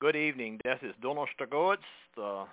[0.00, 0.60] Good evening.
[0.62, 1.82] This is Donnerstagoods,
[2.14, 2.44] the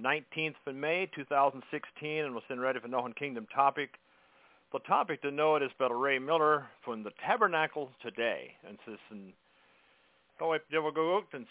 [0.00, 3.90] 19th of May, 2016, and we're sitting ready for Nohan Kingdom topic.
[4.72, 8.52] The topic to know it is by Ray Miller from the Tabernacle today.
[8.66, 9.34] And this is
[10.40, 10.56] då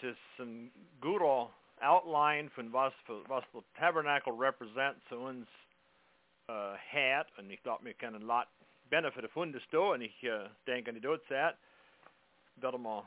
[0.02, 1.48] this en god
[1.80, 5.46] outline from vad the tabernacle represents uns
[6.48, 8.48] uh, hat, and ich glaube, mir kann ein lot
[8.90, 11.56] benefit von das da, und ich uh, denke, ni dort sagt,
[12.60, 13.04] that man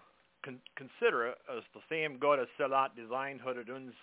[0.48, 3.94] con- consider as the same God as Salat designed hat uns,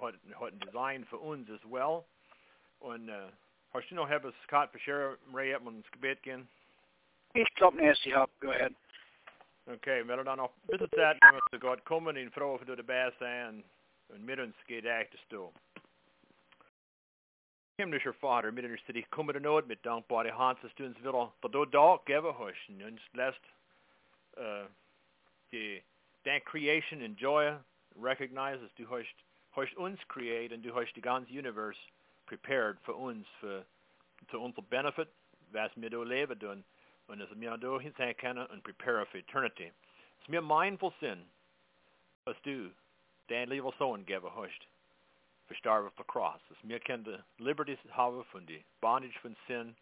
[0.00, 2.04] hat, hat designed for uns as well.
[2.80, 3.30] Und uh,
[3.72, 6.48] hast du noch etwas gehabt für Scherr, Ray, hat man ins Gebet gehen?
[7.34, 8.74] Ich glaube, Nancy, Hub, go ahead.
[9.66, 13.16] Okay, men dan nog bisschen Zeit nehmen zu Gott kommen und froh für die Bässe
[13.20, 13.62] sein
[14.08, 15.52] und mit uns geht echt stå.
[17.78, 21.28] Himmlischer Vater, mit uns till dig kommer det nåd med dankbare Hanses du uns vill
[21.40, 23.44] för då dag gäva hörs och uns läst
[24.38, 24.66] uh,
[25.52, 25.82] die
[26.24, 27.52] den creation and joy
[27.96, 29.14] recognizes du hast
[29.54, 31.78] hast uns create und du hast die ganze universe
[32.26, 33.64] prepared für uns für
[34.30, 35.08] zu unser benefit
[35.52, 36.64] was wir da leben tun
[37.08, 39.70] und es mir da hinterkennen und prepare for eternity.
[40.22, 41.26] Es mir mindful sin
[42.24, 42.70] as du
[43.28, 44.66] den lieber Sohn geben hast
[45.46, 46.40] verstarben auf der Cross.
[46.62, 49.76] Mir kann die Liberty haben von die Bondage von Sin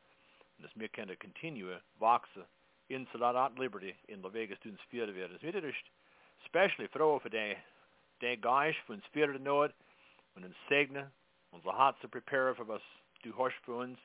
[0.58, 2.44] und mir kann die continue wachsen
[2.90, 5.30] in Art liberty in der Weg du uns führen wird.
[5.30, 5.84] Es mir ist
[6.42, 7.56] especially froh für den
[8.20, 9.72] den Geist uns führen Not
[10.34, 11.10] und uns segnen,
[11.52, 12.82] unser Herz prepare für was
[13.22, 13.98] du hast für uns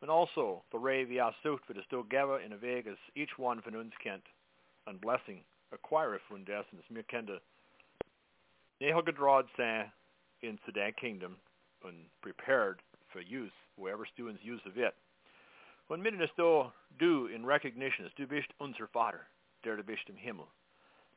[0.00, 3.60] but also the ray vi har sucht för det står gava in väg each one
[3.60, 4.24] von uns kent
[4.86, 7.40] en blessing acquire från det som smyr kände
[8.80, 9.90] ne har gedrad sig
[10.40, 11.36] into that kingdom
[11.84, 14.94] and prepared for use whoever students use of it
[15.92, 19.26] when midden står du in recognition du bist unser Vater
[19.62, 20.46] der du bist im Himmel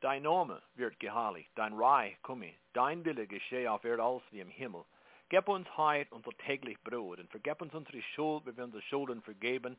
[0.00, 4.50] Dein Name wird geheiligt, dein Reich komme, dein Wille geschehe auf Erde als wie im
[4.50, 4.84] Himmel.
[5.30, 9.22] Gib uns heit unser täglich Brot und vergib uns unsere Schuld, wie wir unsere Schulden
[9.22, 9.78] vergeben.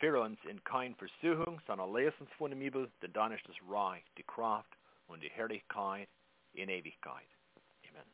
[0.00, 3.56] Führe uns in kein Versuchung, sondern lese uns von dem Übel, denn dann ist das
[3.68, 6.08] Reich, die Kraft und die Herrlichkeit
[6.52, 7.28] in Ewigkeit.
[7.88, 8.10] Amen.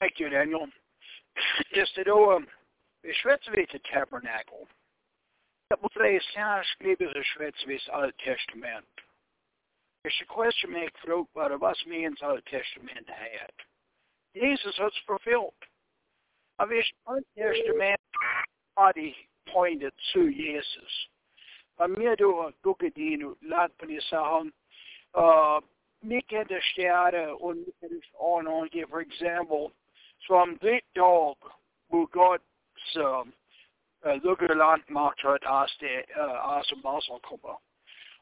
[0.00, 0.68] Thank you, Daniel.
[1.70, 2.46] Just to know, um,
[3.04, 4.66] vi schwätzer vi till tabernacle.
[5.68, 8.94] Det måste vara särskrivet i Schwetzvis Old Testament.
[10.04, 10.92] It's a question make
[11.34, 13.54] but of us means Old Testament had.
[14.34, 15.60] Jesus has fulfilled.
[16.58, 16.68] Av
[17.06, 18.00] Old Testament
[18.76, 19.14] body
[19.52, 21.08] pointed to Jesus.
[21.76, 24.52] Vad mer då Gugedino lagt på det sa han,
[25.16, 25.60] uh,
[26.00, 29.70] mycket det stjärde och mycket det ordnade, for example,
[30.18, 31.36] som dit dag
[31.88, 32.53] hvor Guds
[32.96, 37.60] uh, lukkede land magter as det uh, as som kommer.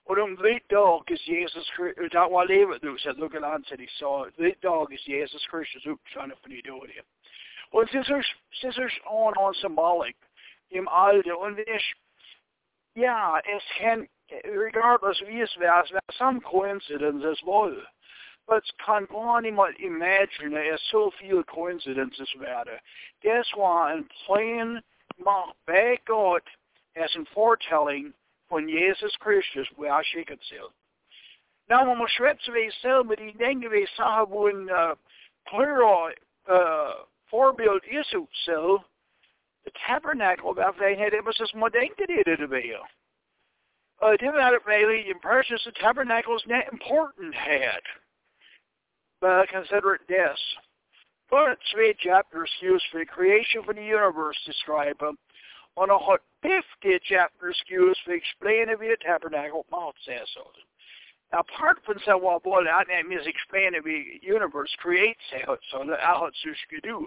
[0.04, 3.76] Och de vet dag is Jesus Kristus, det var livet nu, så lukkede land så
[3.76, 7.02] de sa, vet dag is Jesus Kristus uppstående för ni då det.
[7.70, 10.16] Och scissors, on on symbolic
[10.70, 11.94] im Alter und ich,
[12.94, 14.08] ja, es kann,
[14.44, 17.76] regardless wie es wäre, es wäre some coincidence as well.
[18.46, 22.80] But gar niemand imagine es so viele coincidences wäre.
[23.22, 24.82] Das war ein Plan
[25.18, 26.44] macht bei Gott
[26.94, 28.12] as ein Foretelling
[28.48, 30.70] von Jesus Christus, soll.
[31.68, 34.94] Nou, man muss schwätzen, wie es selber, die denken, wie es sagen, wo ein uh,
[35.46, 36.12] plural
[36.48, 38.14] uh, Vorbild ist,
[38.44, 38.84] so,
[39.64, 42.80] the tabernacle waarvan hij het was als moderne dit erbij.
[44.02, 45.72] Uh, dit had it really in precious the
[46.34, 47.82] is not important had.
[49.22, 50.38] But consider it this.
[51.30, 55.16] But three chapters used for the creation of the universe describe them.
[55.76, 60.50] On a hot 50 chapters used for explaining the tabernacle mouth says so.
[61.32, 66.26] Apart from so well, boy, that means explaining the universe creates it, so that how
[66.26, 67.06] it's do.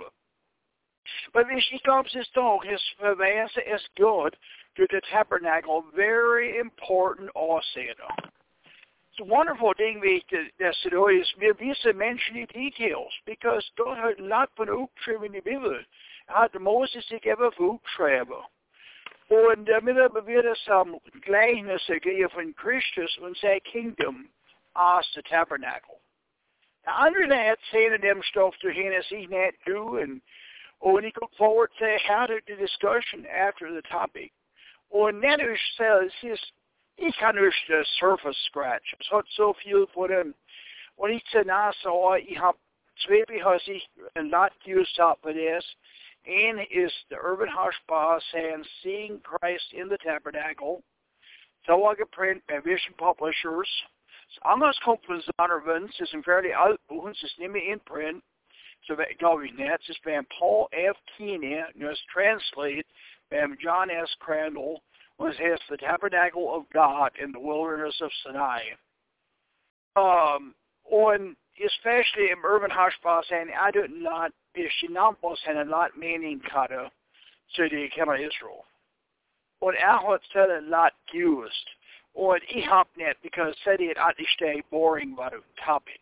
[1.33, 4.35] But hvis he comes his dog, his förväse is good
[4.77, 8.07] to the tabernacle, very important avseende.
[9.19, 10.23] Wonderful thing vi
[10.57, 15.41] dessa då is vi visar mänskliga details, because God har lagt på en uppträvning i
[15.41, 15.85] Bibeln
[16.25, 18.45] att Moses gick över för uppträva.
[19.27, 24.27] Och därmed bevider som glädjelse grejer från Kristus och säger kingdom
[24.73, 25.99] as the tabernacle.
[26.85, 30.21] Now under that, saying them stuff to him as he not do and
[30.79, 34.31] och ni går forward to how to the discussion after the topic.
[34.89, 35.37] Och när
[36.97, 37.51] du säger, i kan du
[37.85, 38.93] surface scratch.
[39.01, 40.33] Så så viel på den.
[40.97, 42.55] Och ni säger när så i har
[43.07, 43.81] två har sig
[44.15, 45.75] en lot used up for this.
[46.27, 50.81] And is the Ervin Hershberger and seeing Christ in the tabernacle.
[51.65, 53.85] So could print by Vision Publishers.
[54.41, 58.23] Anders komt van Zondervan, het is een fairly oud boek, het is niet in print.
[58.79, 60.97] Så gav vi net, så spam Paul F.
[61.05, 62.85] Kiene, was translated
[63.29, 64.15] by John S.
[64.19, 64.81] Crandall,
[65.17, 68.61] was his The Tabernacle of God in the Wilderness of Sinai.
[69.95, 70.53] Um,
[71.63, 76.91] especially im Ervin Hershberger and I do not, is Shinampos and a lot meaning kata
[77.55, 78.65] to the Kema Israel.
[79.61, 81.69] Und er hat a lot used.
[82.13, 85.99] Und ich hab nicht, because said it eigentlich stay boring a topic.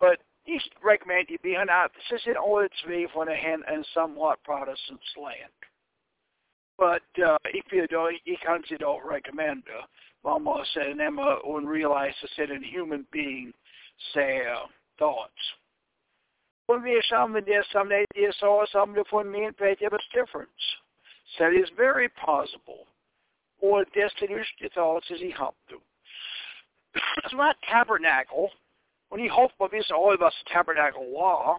[0.00, 1.92] But ich recommend you being out.
[1.94, 5.52] This is in to be von a hand and somewhat Protestant slant.
[6.78, 9.86] But uh, if you don't, you can't see don't recommend uh,
[10.24, 13.52] Mama said and Emma and realize to sit in human being
[14.14, 14.66] say uh,
[14.98, 15.32] thoughts.
[16.66, 19.76] When we some of this, some ideas saw some of the me and pay a
[20.14, 20.50] difference.
[21.38, 22.86] So it is very possible.
[23.60, 24.42] Or destiny
[24.74, 25.76] thoughts as he helped to.
[27.24, 28.50] It's not tabernacle.
[29.10, 31.58] When he hoped of his all of us tabernacle law,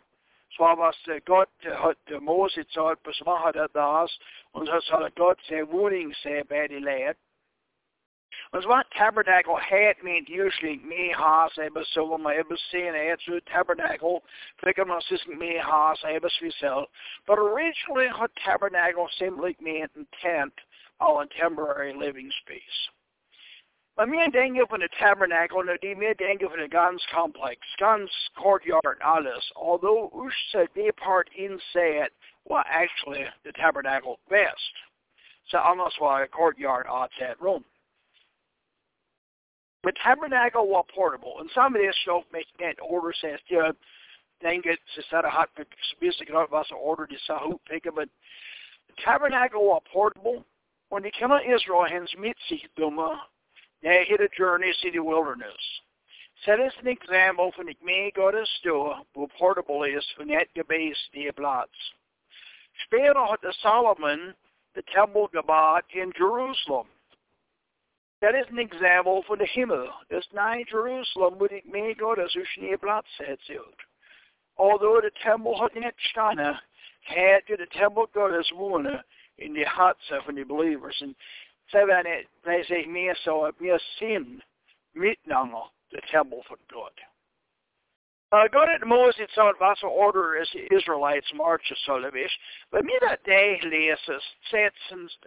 [0.58, 4.20] så was Gott hat Mose sagt, was macht er das?
[4.54, 7.18] Und so soll Gott sein Wohnung sein bei die Leid.
[8.52, 11.52] Und what tabernacle had meant usually me has
[12.72, 14.24] seen it through tabernacle,
[14.64, 16.00] pick my assistant me has
[16.60, 16.88] sell.
[17.28, 19.92] But originally had tabernacle simply meant
[20.22, 20.54] tent
[21.00, 22.90] or a temporary living space.
[23.96, 28.30] Maar meer denken van de tabernacle, nou die meer denken van de Gans complex, Gans
[28.34, 29.54] courtyard, alles.
[29.54, 32.10] Although us said the part inside
[32.44, 34.74] well actually the tabernacle best.
[35.44, 37.64] So almost why a courtyard ought that room.
[39.84, 43.72] The tabernacle was portable, and some of this stuff makes that order says, yeah,
[44.44, 45.50] denke, es hat hat
[46.02, 48.10] bisschen genau was er order die Sache picken, but
[48.88, 50.44] the tabernacle was portable.
[50.90, 53.20] When they came to Israel, hands mit sich dumme
[53.86, 55.82] they hit a journey to the wilderness.
[56.44, 61.12] Set as an example van ik mee Gottes door, hoe portable is van het gebeest
[61.12, 61.94] die plaats.
[62.74, 64.36] Später had the Solomon
[64.74, 66.88] the temple gebouwd in Jerusalem.
[68.22, 69.94] That is an example van de hemel.
[70.08, 73.60] Dus naar Jerusalem moet ik mee Gottes dus niet plaats het
[74.56, 76.38] Although the temple had not staan,
[77.02, 79.06] had to the temple Gottes wonen
[79.38, 81.02] in the hearts of the believers.
[81.02, 81.16] And
[81.72, 82.04] seven
[82.46, 84.42] they say me so me sin
[84.98, 86.92] mitnanger the temple for God.
[88.32, 92.32] Uh, God at Moses sa was order as the Israelites marches so levish,
[92.72, 94.22] but me that day leses
[94.52, 94.76] sets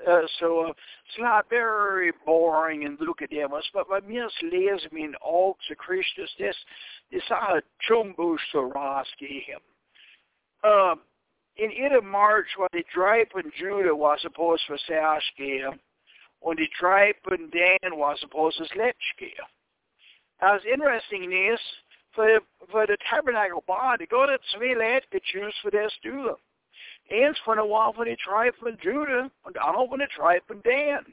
[0.06, 4.93] uh, so uh, it's not very boring and look at them, but but me les
[4.93, 6.56] mean all to Christus this
[7.11, 9.61] this a chumbush to raski him.
[10.64, 11.00] Um
[11.56, 14.99] in it March what the tribe in Judah was supposed to say
[15.37, 15.81] him
[16.40, 19.32] und die Tribe von Dan was supposed to Sletchke.
[20.40, 21.61] As interesting is,
[22.14, 22.40] for,
[22.70, 26.37] for the tabernacle body, God had zwei Leute gechoose for this Judah.
[27.11, 31.06] Eins von der Wahl von der von Judah und andere von der Tribe von Dan.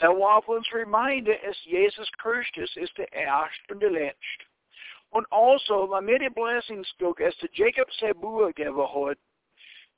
[0.00, 4.44] So war uns reminder ist, Jesus Christus ist der Erste und der Letzte.
[5.10, 9.18] Und also, wenn mir die Blessings guck, als der Jacob Sebua gegeben hat,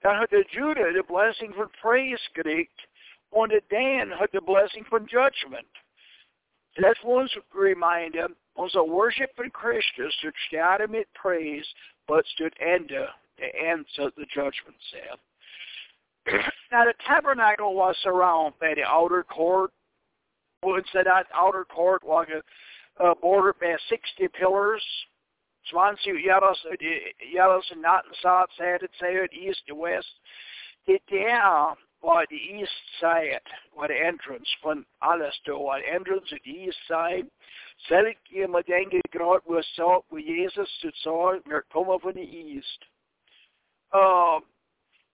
[0.01, 2.88] dann hat der Judah die Blessing von Praise gekriegt,
[3.33, 5.67] wanted Dan had the blessing from judgment.
[6.81, 11.67] That's one's reminder, also worship in Christus stood staat mit praise,
[12.07, 13.07] but stood ende, uh,
[13.39, 15.19] the end answer the judgment said.
[16.73, 19.71] now the tabernacle was surrounded by the outer court.
[20.63, 22.27] Instead that outer court was
[23.01, 24.83] uh, bordered by 60 pillars.
[25.71, 26.57] 20 Jaros,
[27.35, 30.07] Jaros uh, and not south side, it said, east to west.
[30.87, 33.41] Det der uh, by the east side,
[33.77, 37.27] by the entrance von by the entrance at the east side.
[37.91, 42.85] Ik med denke grad hvor så, hvor Jesus så, wir kommen from the east.
[43.93, 44.41] Uh,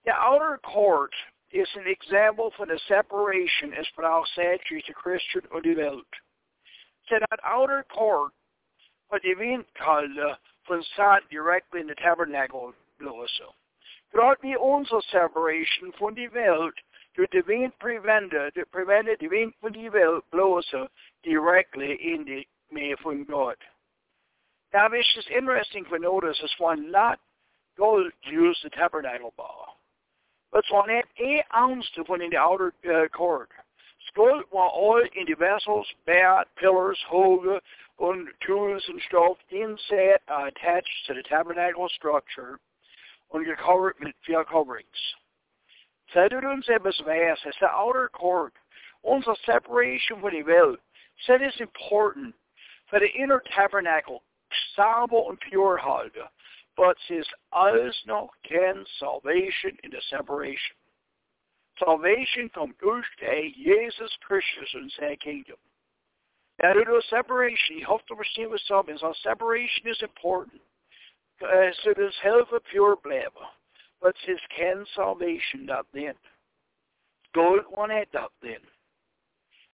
[0.05, 1.14] the outer court
[1.53, 6.14] is an example for the separation as for Frau sagde to Christian og de Welt.
[7.09, 8.33] So that outer court,
[9.09, 10.35] what the event called uh,
[10.67, 12.73] von sat directly in the tabernacle,
[13.38, 13.55] so.
[14.14, 16.75] Brought me unsere separation von der Welt
[17.16, 20.88] durch den Wind prevented, prevented the Wind von der Welt bloße
[21.25, 23.59] directly in die Meer von Gott.
[24.73, 27.18] Now it's just interesting for notice as one not
[27.76, 29.80] go use the tabernacle ball.
[30.52, 33.50] But so net een ounce van in the outer uh, court.
[34.12, 37.61] Skuld war all in the vessels, bed, pillars, hoge,
[37.99, 42.61] and tools and stuff inside uh, attached to the tabernacle structure
[43.35, 45.14] und gecovert mit vier coverings.
[46.14, 48.55] Uns etwas weiß, it's the outer court.
[49.03, 50.79] Unsere separation from the Welt.
[51.26, 52.35] Said it's important.
[52.91, 54.21] för det inner tabernakel
[54.76, 56.29] sauber and pure halte,
[56.76, 60.76] but says alles noch can salvation in the separation.
[61.79, 65.57] Salvation comes durch det Jesus Kristus and say kingdom.
[66.62, 69.03] Now, to a separation, you have to understand what something is.
[69.25, 70.61] Separation is important.
[71.43, 73.47] Uh, there's help of pure blabber.
[74.00, 76.14] But his can salvation up then.
[77.35, 78.61] Go one head up then.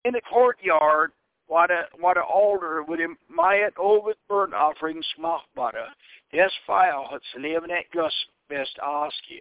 [0.05, 1.13] In the courtyard,
[1.47, 5.89] what a what a altar with him my over burnt offerings smaakbare.
[6.31, 8.13] Des file het leven at gus
[8.49, 9.41] best ask you.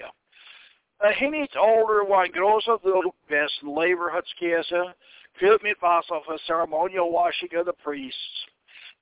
[1.03, 4.93] Uh, he needs altar one grows up the best labor huts kesa,
[5.39, 8.47] filled mit Wasser for ceremonial washing of the priests.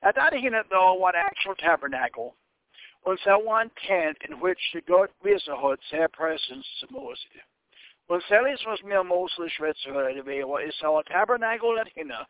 [0.04, 2.36] Now that it though what actual tabernacle
[3.06, 7.24] that one tent in which the God visahud had presence to Moses.
[8.08, 12.28] When Celis was mir mostly schwitzhörde wäre, ist our tabernacle at hinna.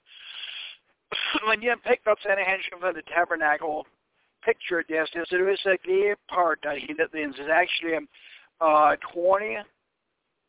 [1.47, 3.85] When you picked up seine Händchen for the tabernacle
[4.43, 8.07] picture this, there is a clear part that he that is actually
[8.61, 9.57] uh, 20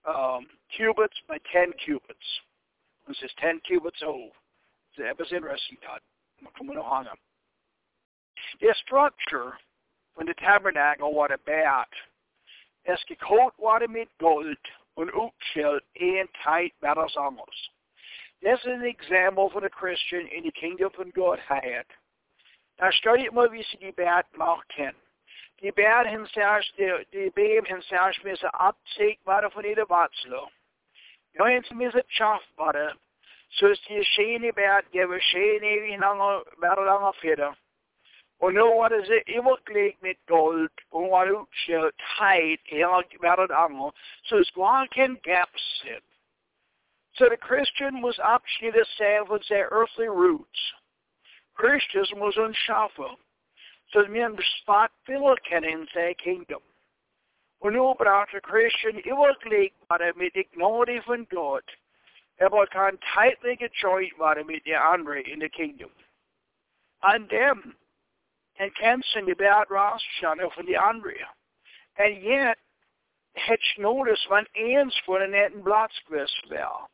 [0.06, 2.40] um, cubits by 10 cubits.
[3.08, 4.32] This is 10 cubits old.
[4.98, 6.00] That was interesting, Todd.
[8.60, 9.58] The structure
[10.16, 11.92] when the tabernacle var about.
[12.84, 17.70] Es gekot var det med guld och utskilt en tight battlesamos.
[18.42, 21.86] This is an example for the Christian in the kingdom of God had.
[22.80, 24.94] Now study vi se debat maken.
[25.62, 26.64] Debat himself,
[27.12, 30.50] de beb himself med sig optæg, hvad der for det der vatsler.
[31.34, 32.92] Jeg er ikke med sig tjaf, hvad der.
[33.50, 35.96] Så det er skjene bært, jeg vil skjene i
[42.18, 43.90] tejt, eller hvad det andet,
[44.24, 46.04] så skulle han kende gapset.
[47.14, 50.74] So the Christian was optioned salve with their earthly roots.
[51.60, 53.16] Christian was unschaffen.
[53.92, 54.90] so the men spot
[55.64, 56.62] in their kingdom.
[57.60, 61.70] Och nu pratar Christian överklägbara med ignoring från Gud.
[62.40, 64.74] Aber kan tightly joint vara med de
[65.32, 65.90] in the kingdom.
[67.00, 67.76] And them
[68.58, 71.28] and cancelling about Rothschild for the Andrea.
[71.98, 72.58] And yet,
[73.32, 76.88] het notice van eens voor een net bladsquist wel.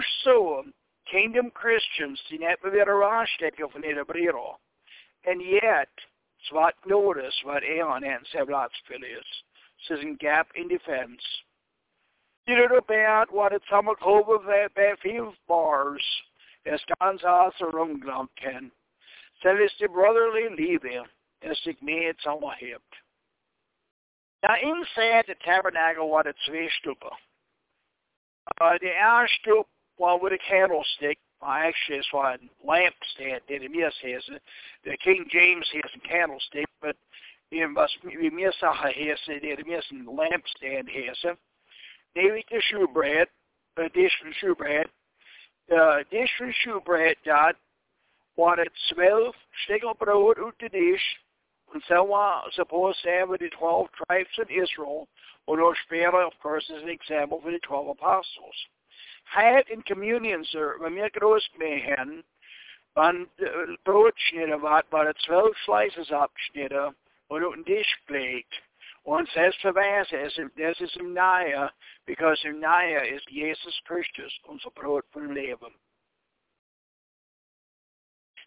[0.00, 0.64] so
[1.04, 4.58] kingdom Christians, die net raarstekken van de brero.
[5.24, 5.90] And yet,
[6.36, 9.44] zwart notice wat Eon en zijn bladspel is.
[9.76, 11.42] Is een gap in defense.
[12.44, 16.30] You know about what it's allemaal over bij veel bars.
[16.62, 18.72] Aus der Umgang kennen.
[19.42, 21.06] Zelfs de brotherly liefde
[21.38, 23.02] is ik mee samengehebt.
[24.40, 27.18] Now inside the tabernacle waren er twee stukken.
[28.60, 31.18] Uh, the eerste stuk was with a candlestick.
[31.40, 33.62] Well, actually, it's a lampstand did.
[33.72, 34.30] Yes, has
[34.84, 36.96] the King James has a candlestick, but
[37.50, 38.92] in Mesa has
[39.28, 39.44] it.
[39.44, 41.38] It is a lampstand has it.
[42.14, 43.26] David the shewbread,
[43.76, 44.86] uh, dish from shewbread.
[45.74, 47.54] Uh, dish from shewbread, God,
[48.36, 49.34] 12
[49.64, 51.18] stykker brød ud til dish,
[51.74, 55.08] and so on, supposed to have the 12 tribes of Israel,
[55.46, 58.56] those spare, of course, is an example for the 12 apostles.
[59.24, 62.24] Had in communion, sir, when jag gråst med hen,
[62.96, 63.28] man
[63.84, 66.92] brödsnitter uh, var bara 12 slices uppsnitter
[67.28, 68.54] och en diskplate.
[69.04, 71.68] One says to Vasas, this is Naya,
[72.06, 75.74] because Naya is Jesus Christus, unser Brot von Leben.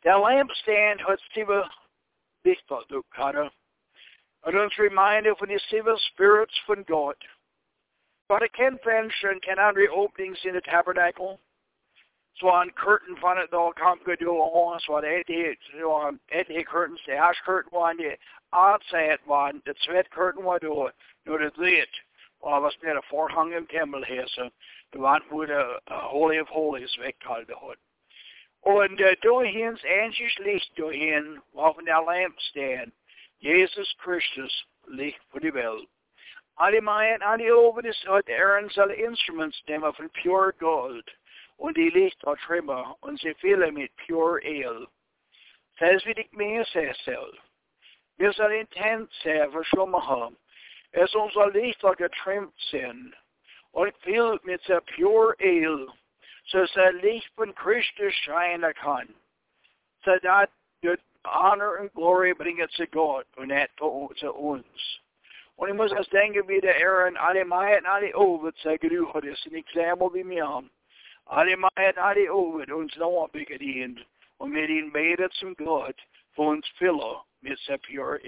[0.06, 1.50] Der lampstand har syv
[2.44, 3.50] vigter, du kalder.
[4.42, 7.22] Og den reminder von de syv spirits von Gott.
[8.30, 11.40] But a convention can andre openings in the tabernacle.
[12.36, 16.64] Så en curtain van it kan gå då och så det är så ett är
[16.64, 18.16] curtains det ash curtain one det
[18.52, 20.92] outside one det sweat curtain var då
[21.26, 21.90] då det det
[22.40, 24.50] och vad spelar förhången tempel här så
[24.92, 27.76] det var with a, a holy of holies väck kallade det
[28.66, 32.92] Und äh, dahin endlich Licht dahin auf der Lampstand.
[33.38, 35.88] Jesus Christus, Licht für die Welt.
[36.56, 41.06] Alle Maien, alle oben ist heute Aarons alle Instruments nehmen von pure Gold.
[41.58, 44.88] Und die Lichter trimmer und sie füllen mit pure Ale.
[45.78, 47.38] Das wie ich mir soll.
[48.18, 50.38] Wir sollen intent sehr verschlummen haben.
[50.92, 53.14] Es unser Lichter getrimmt sind
[53.74, 55.94] und füllt mit der pure Ale
[56.46, 59.16] så så licht von Christus scheinen kann.
[60.04, 60.50] So that
[60.82, 65.00] the honor and glory bringt zu Gott und nicht zu uns.
[65.58, 69.14] Und ich muss das denken, wie der Aaron alle Mai und alle Ovid sagen, du
[69.14, 70.70] hast ein Exempel wie mir haben.
[71.25, 74.00] Alle Mai und alle Ovid uns noch begedient
[74.38, 76.02] och med inbedet som Gud
[76.36, 78.20] får uns fylla med sig pure.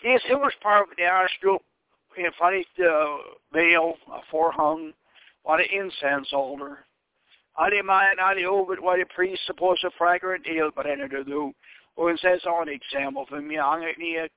[0.00, 1.62] Det är så part det är stort
[2.14, 3.20] en fattigt uh,
[3.50, 3.96] veil,
[5.44, 6.86] a what an incense altar.
[7.58, 11.52] Alle man, alle over, what a priest supposed to fragrant ale, but to do.
[11.96, 14.28] Och en says on example för mig, han är ni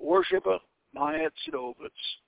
[0.00, 0.60] worshiper,
[0.92, 2.18] my head silovets.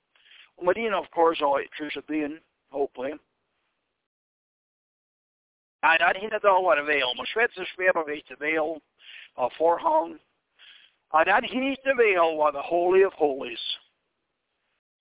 [0.56, 2.40] Och med din of course har jag been,
[2.70, 3.14] hopefully.
[5.82, 7.16] Nej, det hinner då vara väl.
[7.16, 8.80] Man svetser svävar vid till väl,
[9.38, 10.18] uh, forehung.
[11.14, 13.78] Uh, that hinner inte väl vara the holy of holies.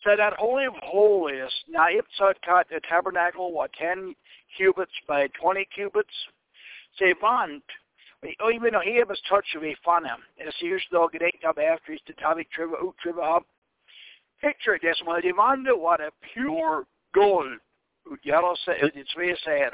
[0.03, 4.15] So that holy of holies, now Ipsut cut the tabernacle, what, 10
[4.57, 6.13] cubits by 20 cubits?
[6.99, 7.63] Say, vant,
[8.41, 11.97] oh, even though he was touched with him, and så just då direkt up after
[12.05, 13.45] the topic triva ut triva up.
[14.41, 17.59] Picture this, when de wonder what a pure gold
[18.23, 19.71] yellow it's very sad.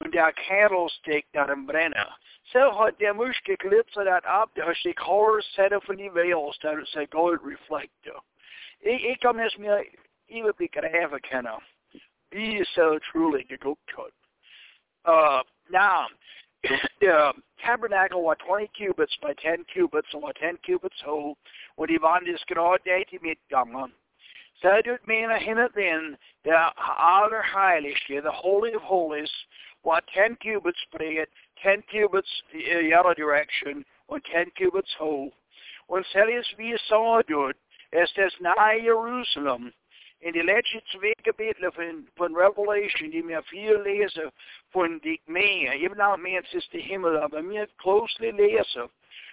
[0.00, 2.16] Und der candlestick där den bränner.
[2.44, 6.58] Så har de muske klipsat that up, det har sig color sätter för de veils
[6.58, 8.20] där det säger gold reflector.
[8.84, 9.88] Ik kan eens meer
[10.26, 11.62] even begrijpen kennen.
[12.28, 14.12] Wie is zo truly gegoed.
[15.04, 16.06] Uh, now,
[17.00, 21.36] the tabernacle was 20 cubits by 10 cubits, and was 10 cubits whole,
[21.76, 23.92] och det var det skrådet i mittgången.
[24.54, 29.46] Så det menar henne den, det allra heligaste, the holy of holies,
[29.82, 31.26] was 10 cubits bred,
[31.62, 35.30] 10 cubits i other direction, och 10 cubits whole.
[35.86, 37.52] Och sen vi sa då,
[37.94, 39.72] es das nahe Jerusalem.
[40.20, 44.32] In die letzten zwei Kapitel von, von Revelation, die mir viel lese
[44.72, 48.90] von die Meer, even though means it's the Himmel, aber mir closely lese,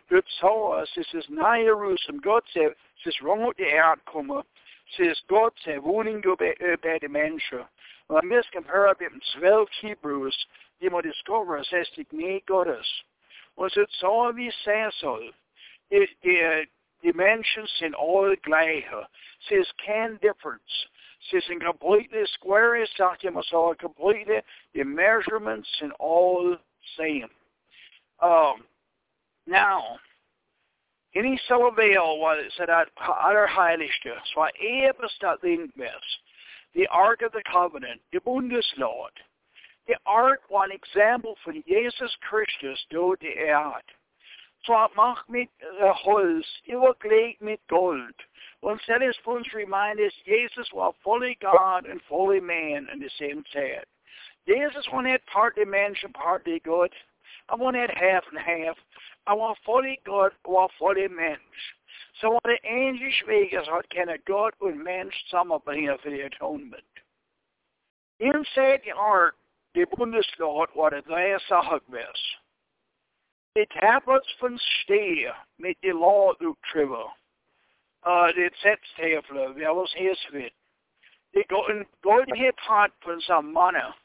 [0.09, 2.21] wird so, es ist nahe Jerusalem.
[2.21, 4.43] Gott sagt, es ist auf die Erde kommen.
[4.91, 7.65] Es ist Gott, der wohnen bei, bei den Menschen.
[8.07, 10.47] Und wir compare mit zwölf Hebrews,
[10.81, 13.03] die man discover, es ist die Gnade Gottes.
[13.55, 15.33] Und es ist so, wie es sein soll.
[15.89, 16.67] Die, die,
[17.03, 19.05] dimensions in all gleiche.
[19.49, 20.61] Says can difference.
[21.31, 22.89] Says in completely square is
[23.53, 24.37] all completely
[24.73, 26.57] the measurements in all
[26.97, 27.29] same.
[28.21, 28.63] Um,
[29.47, 29.97] now,
[31.15, 36.07] any Salvail was at aller heiligste, so ebenstatt Lingmes,
[36.73, 39.11] the Ark of the Covenant, the Bundeslord.
[39.87, 43.83] The Ark an example for Jesus Christus do the Erd.
[44.65, 45.49] Swap macht mit
[45.81, 48.15] uh, Holz, überklebt mit Gold.
[48.61, 53.85] Und Celestins remind us Jesus was fully God and fully man in the same time.
[54.45, 56.91] Jesus wanted partly man and partly God.
[57.49, 58.77] I wanted half and half.
[59.27, 61.39] I want fully God, I fully Mensch.
[62.21, 66.83] So what the english Weg ist, hat keine Gott und Mensch zusammenbringen für die Atonement.
[68.19, 69.35] Inside the ark,
[69.75, 72.40] die Bundeslord war der drei Sachen gewesen.
[73.53, 77.13] Tablets van steen met de law utschriver.
[78.03, 80.53] Uh, de zetstavler, vi alles hesvit.
[81.31, 83.95] Det går en golden pot von some manna.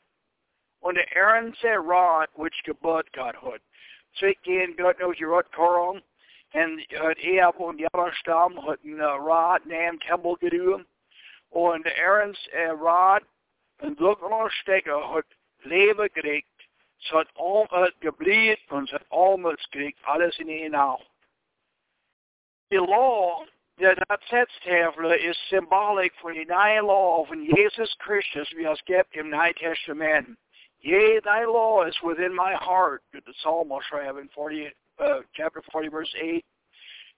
[0.79, 3.61] Und der Aaron said rod, which gebot Gott hat.
[4.13, 6.03] So gehen Gott knows your rot koron.
[6.53, 10.87] And hat er von jeller Stamm hat ein Rod neben Tempel gedüht.
[11.51, 13.23] Und Aaron's uh, Rod
[13.81, 15.27] und Glückler Stecker hat
[15.63, 16.56] Leben gekriegt
[16.97, 21.03] så hat om het gebleven und het almost gekriegt, alles in één naal.
[22.69, 28.65] The law that dat zetstavle is symbolic for the nye law of Jesus Christus we
[28.65, 30.39] has kept in New Testament.
[30.81, 35.89] Yea, thy law is within my heart, the Psalm schrijven in 40, uh, chapter 40,
[35.89, 36.45] verse 8.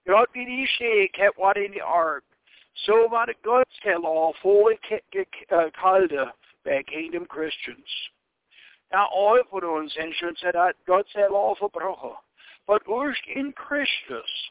[0.07, 2.25] God be die stee, kept what in the ark.
[2.87, 4.79] So war the God's law fully
[5.51, 6.33] uh, kalde
[6.65, 7.89] by kingdom Christians.
[8.93, 12.15] Now all for uns insurance that God said law verbrochen.
[12.67, 14.51] But urst in Christus,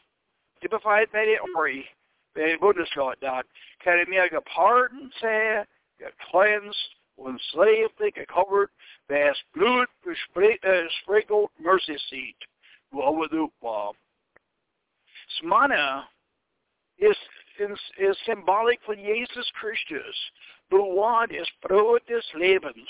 [0.62, 1.88] die befreit bei der Ori,
[2.34, 3.46] bei der Bundesrat dort,
[3.80, 5.66] kann mir gepardon sein,
[5.98, 8.70] gecleansed, und slavely gecovered,
[9.08, 12.36] bei das Blut uh, besprinkled mercy seat,
[12.92, 13.92] wo du war.
[15.40, 16.04] Smana
[16.98, 17.16] is,
[17.58, 20.16] is, is symbolic for Jesus Christus.
[20.70, 22.88] Blood is Brot des Lebens.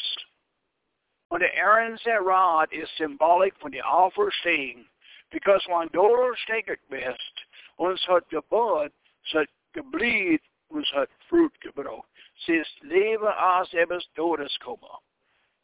[1.30, 4.86] Und der Aaron's rod is symbolic von der Auferstehung.
[5.30, 7.44] Because when Doro steget bist,
[7.78, 8.92] uns hat gebot,
[9.26, 12.08] es hat geblieben, uns hat Fruit gebracht.
[12.46, 14.88] Sie ist Leben aus etwas Todes kommen.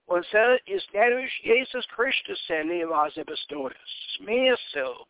[0.07, 4.19] Und so ist dadurch Jesus Christus sein Leben aus etwas Todes.
[4.21, 5.07] Mehr so.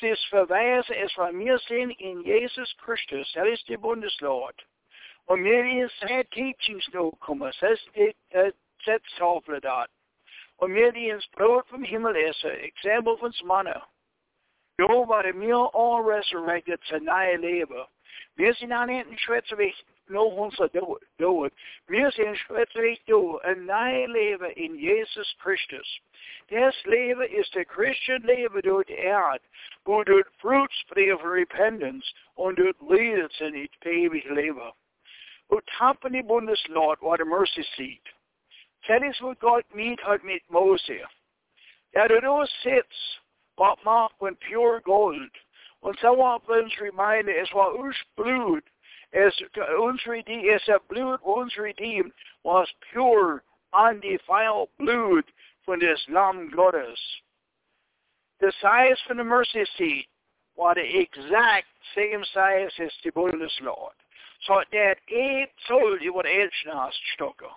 [0.00, 4.56] Sie ist verweisen, es war mir sind in Jesus Christus, er ist der Bundeslord.
[5.26, 8.56] Und mir ist sein Teachings noch kommen, das ist
[8.86, 9.90] Zetstavle dort.
[10.58, 13.80] og mere de ens brød from himmel essen, eksempel van mannen.
[14.78, 17.84] Jo var det mere all resurrected nye leven.
[18.36, 19.74] Wir sind an den Schwetzerweg
[20.08, 20.68] noch unser
[21.18, 21.52] Tod.
[21.88, 26.00] Wir sind Schwetzerweg du, ein neues Leben in Jesus Christus.
[26.50, 29.44] Das Leben ist der Christian Leben durch die Erde,
[29.84, 34.72] wo du Fruits free of Repentance und du leidest in das ewige Leben.
[35.48, 38.15] Und tappen die Bundeslord war der Mercy Seat.
[38.86, 41.00] Das ist, was Gott mit hat mit Mose.
[41.92, 43.20] Er hat da sitzt,
[43.56, 45.32] was macht mit pure Gold.
[45.80, 48.64] Und so wat uns reminder es war uns Blut,
[49.10, 49.34] es
[50.06, 55.24] redeemed, es das Blut uns redeemed, was pure, undefiled Blut
[55.64, 56.98] von des Lamm Gottes.
[58.40, 60.08] The size von the mercy seat
[60.54, 63.94] war the exact same size as the Bundeslord.
[64.40, 67.56] Så det är så det var Edgenast stocker.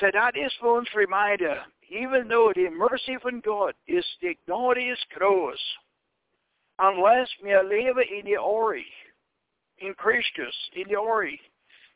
[0.00, 5.58] So that is uns reminder, even though the mercy from God is the glorious cross,
[6.78, 8.86] unless we live in the Ori,
[9.78, 11.40] in Christus, in the Ori,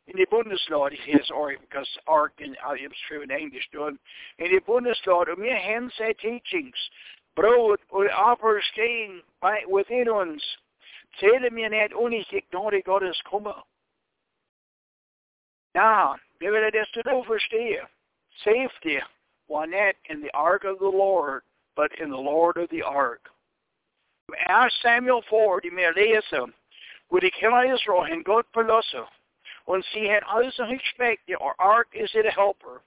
[0.08, 3.98] in the Bundeslord, it is Ori because Ark in I am true in English done.
[4.38, 6.76] In the Bundeslord, um wir haben seine teachings,
[7.34, 10.42] Brot und Opfer stehen bei, within uns.
[11.18, 13.62] Zähle mir nicht unig, die Gnade Gottes komme.
[16.40, 17.86] Ja, wir werden das zu verstehen.
[18.44, 19.02] Safety
[19.48, 21.44] was not in the ark of the Lord,
[21.74, 23.30] but in the Lord of the ark.
[24.46, 26.52] Er Samuel 4, die wir lesen,
[27.08, 29.04] wo die Kinder Israel haben Gott verlassen.
[29.64, 32.80] Und sie haben alles respekt, die Ark ist ihre Helper.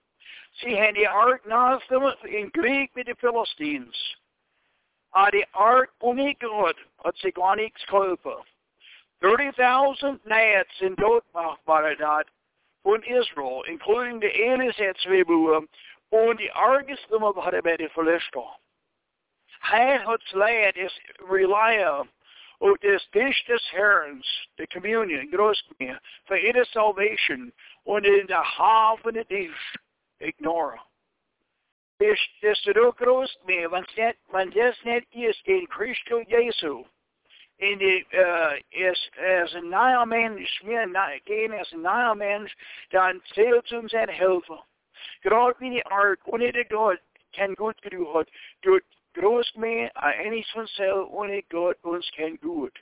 [0.61, 1.81] Sie haben die Ark nach
[2.23, 3.95] in Krieg mit den Philistines.
[5.11, 8.35] Aber die Ark ohne Gott hat sie gar nichts geholfen.
[9.21, 12.25] 30,000 Nats in Dotmach waren das
[12.83, 15.05] von Israel, including die Elisabeth
[16.11, 18.57] und die Argeste waren bei den Philistinen.
[19.59, 22.09] Hij het leid is relyen
[22.57, 28.27] op des dish des Herrens, the communion, groß mir, for it is salvation, und in
[28.27, 29.75] der haven het is,
[30.17, 30.79] ignore.
[31.97, 36.85] Is, is het ook groß mir, want dat, want das net is in Christo Jesu,
[37.59, 42.55] in de, uh, is, as een nieuw mens, meer geen as een nieuw mens,
[42.89, 44.63] dan zählt uns en helfen.
[45.21, 50.49] Gerade wie die Art, ohne die Gott, kan gut gedaan hat, durch Groß mehr eines
[50.51, 52.79] von selv ohne Gott uns kein Gut.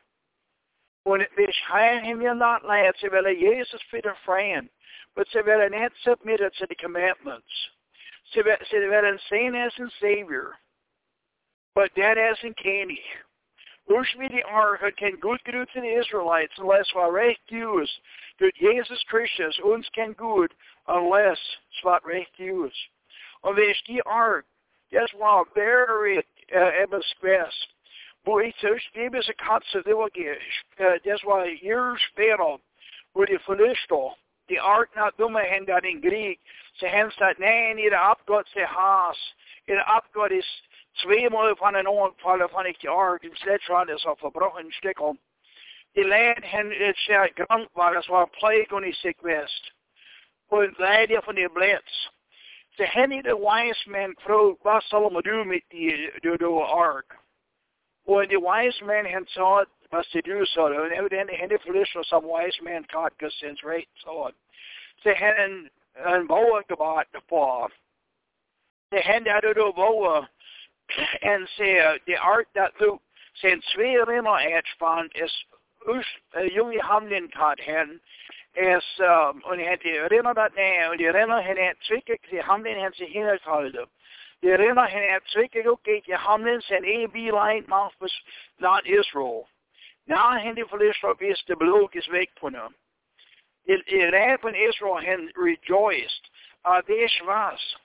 [1.03, 4.69] Und wir schreien ihm ja nicht leid, sie wollen Jesus wieder freien,
[5.15, 7.71] aber sie wollen nicht submitted to the commandments.
[8.25, 10.59] Sie, sie wollen sehen as a Savior,
[11.73, 13.01] but that isn't candy.
[13.87, 17.41] Die Arche kein gut genug Israelites, unless wir recht
[18.37, 20.51] durch Jesus Christus uns kein gut,
[20.85, 21.39] unless
[21.71, 22.89] es wird recht used.
[23.41, 24.43] Und wenn ich die Arche
[24.91, 27.49] Das war very äh, etwas schwer.
[28.23, 30.39] Wo ich zuerst gebe es Katze Willige,
[30.77, 32.59] äh, das war Jahre später,
[33.13, 34.15] wo die Philister,
[34.49, 36.39] die Art nach dumme Hände in Krieg,
[36.79, 38.65] sie haben gesagt, nein, ihre Abgott sie
[40.31, 40.63] ist
[41.01, 45.19] zweimal von Ohren gefallen von ich die Art, im Sledgehammer ist auf verbrochenen Stückeln.
[45.95, 49.71] Die haben jetzt sehr krank war, das war Plague und ich sick west.
[50.49, 52.09] Und leider von den Blitz.
[52.77, 57.05] Så hen the wise man frågade vad ska man do med the the ark?
[58.05, 60.79] Och the wise man han sa vad ska du sa det.
[60.79, 64.31] Och evidently henne förlyssnade some wise caught Gus since right sa
[65.03, 67.71] Så hen en boa gabat the fall.
[68.91, 70.27] Det hände då då
[71.21, 72.47] and say the art
[72.79, 72.99] du
[73.41, 75.33] sen svärima ätspand is
[75.87, 76.05] us
[76.55, 77.99] junge hamnen kat hen
[78.57, 82.43] um, und er hat die Rinner dat nee, und die Rinner hat er zwickig, die
[82.43, 83.87] Hamlin hat sich hingehalten.
[84.41, 88.23] Die Rinner hat er zwickig ook die Hamlin zijn AB-line macht was
[88.57, 89.47] not Israel.
[90.05, 92.75] Nou haben die Philister is de bloek is weg von ihm.
[93.65, 96.29] Die, Rijden Israel haben rejoiced.
[96.65, 97.77] Uh, weet was?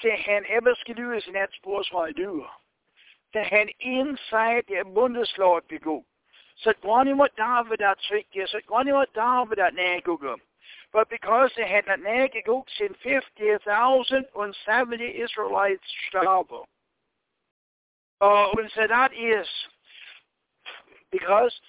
[0.00, 2.46] Ze hebben etwas gedaan, en dat is wat wij doen.
[3.30, 6.08] Ze hebben inside de Bundeslord geguckt.
[6.54, 6.72] Så
[7.14, 10.38] måtte David at trykke, så måtte David at nægge.
[10.92, 16.66] But because they had not naked gooks in 50,070 Israelites starben.
[18.20, 19.68] Uh, and so that is
[21.10, 21.60] because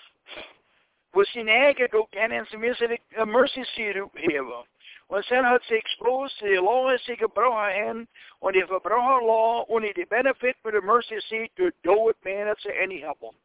[1.14, 2.82] was sin egen ook en en som is
[3.18, 4.66] a mercy seat upphäva.
[5.12, 8.08] Och sen har sig exposed till the law sig gebrochen hen,
[8.40, 12.48] och det förbrochen law, och det benefit for the mercy seat to do it man,
[12.48, 13.36] it's any help.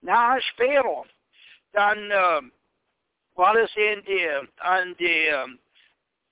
[0.00, 1.04] Na, später,
[1.72, 2.40] dann äh,
[3.34, 5.30] war es in die, an die,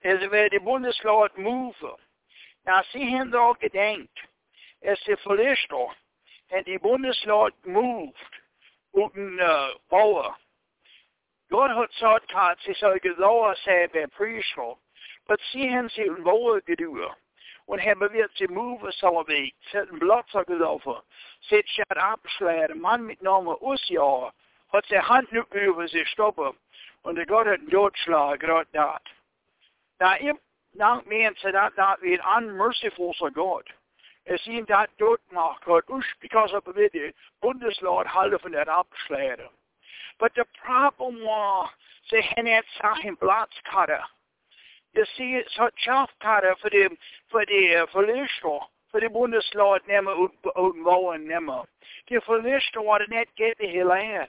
[0.04, 1.96] also wer die Bundeslaut Move,
[2.66, 4.18] Na, sie haben doch gedenkt,
[4.80, 5.90] es die Verlichter,
[6.50, 8.14] and die Bundesrat moved,
[8.92, 10.37] guten uh, Bauer.
[11.54, 14.76] Gott hat sagt, hat sie soll genauer sein beim Priester,
[15.28, 17.16] but sie haben sie in Bauer gedauert.
[17.66, 21.02] Und hebben weer ze move zal week, zet een bladzak gelaufen,
[21.38, 24.32] zet schat abschleiden, man mit name Usjahr,
[24.66, 26.58] hat zijn hand nu über sich stoppen,
[27.02, 29.02] und der Gott hat einen Totschlag gerade dat.
[29.98, 30.34] Na, ich
[30.72, 33.70] dank mensen dat dat weer unmerciful Gott.
[34.24, 39.48] Es ihn dat dort macht Gott, usch, because of the Bundeslord halten von der abschleiden.
[40.18, 41.70] But the problem was,
[42.03, 44.11] ze hebben het zijn bladskatten.
[44.90, 46.96] Je ziet så tjafkare för det,
[47.31, 51.66] för det förluster, för det bundeslag nämmer ut, ut våren nämmer.
[52.05, 54.29] Det förluster var det net get det hela land.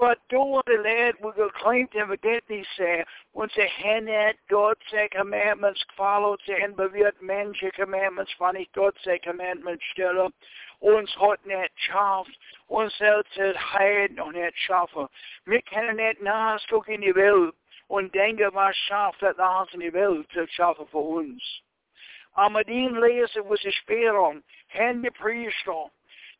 [0.00, 4.36] But då det lad vi går claim to forget these say, once a hen at
[4.48, 10.30] God's commandments follow to hen bewirt Menschen commandments, wann ich God's commandments stelle,
[10.80, 13.38] uns hat nicht schafft, uns selbst
[13.74, 15.06] heiden und nicht schaffen.
[15.44, 17.54] Wir können nicht nachgucken in die Welt
[17.88, 21.42] und denken, was schafft das alles in die Welt zu schaffen für uns.
[22.32, 24.34] Aber den lesen wir sich später,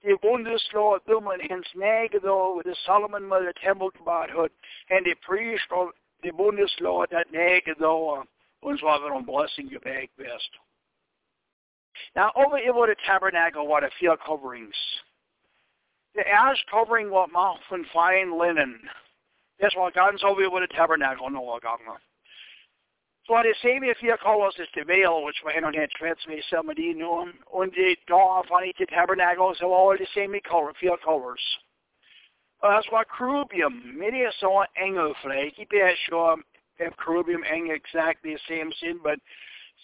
[0.03, 3.91] hen die Priester, die Bundeslord dummen ins Näge da, wo der Solomon mal den Tempel
[3.91, 4.53] gebaut hat,
[4.87, 8.25] hen die Priester, die Bundeslord das Näge oh,
[8.61, 10.51] da, und zwar wir Blessing gebackt bist.
[12.15, 14.77] Now, over over the tabernacle were the field coverings.
[16.15, 18.89] The ash covering what mouth von fine linen.
[19.61, 21.99] Das war ganz over über the tabernacle noch gegangen.
[23.31, 23.37] So
[24.01, 27.33] fyra kallas till Veil, which var en och en tvätt som vi samma din nu.
[27.47, 31.59] Och det då fann inte tabernacle, så var det same color, fyra colors.
[32.61, 35.55] Det var Kerubium, mitt i så ängelfläck.
[35.59, 36.41] Jag ber så
[36.79, 39.21] if Kerubium äng exactly the same sin, but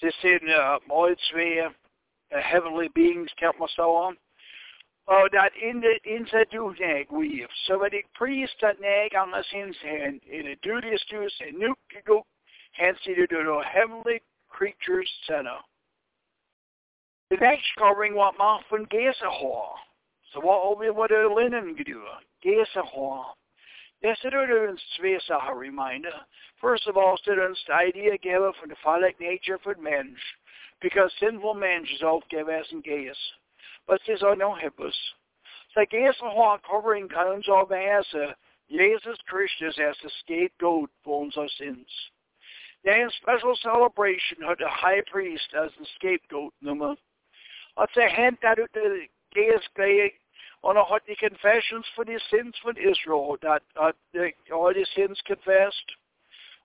[0.01, 4.17] det sin uh, målsvä, uh, heavenly beings, kan man så on.
[5.07, 7.47] Och det inte inte du näg vi.
[7.51, 11.75] Så vad det priest att näg annars hans hand, i det duties to sig, nu
[12.05, 12.25] gå
[12.77, 15.57] hence to the heavenly creatures center.
[17.31, 19.65] The next covering what Mafan Gesahor.
[20.33, 22.03] So what over what a linen do?
[22.45, 23.25] Gesahor.
[24.03, 26.13] Yes, it is Svesa reminder.
[26.61, 30.15] First of all, students, the idea given for the phallic nature for men,
[30.81, 33.17] because sinful men is give as and gas.
[33.89, 34.95] But this are oh, no hippos.
[35.75, 38.37] So Gesahor covering comes of as a
[38.71, 41.87] Jesus Christus as the scapegoat for our sins.
[42.87, 46.95] Then special celebration had the high priest as the scapegoat nummer.
[47.77, 50.13] At sy hand de gees kry
[50.63, 55.21] on had the confessions for the sins for Israel that uh, the, all the sins
[55.27, 55.97] confessed.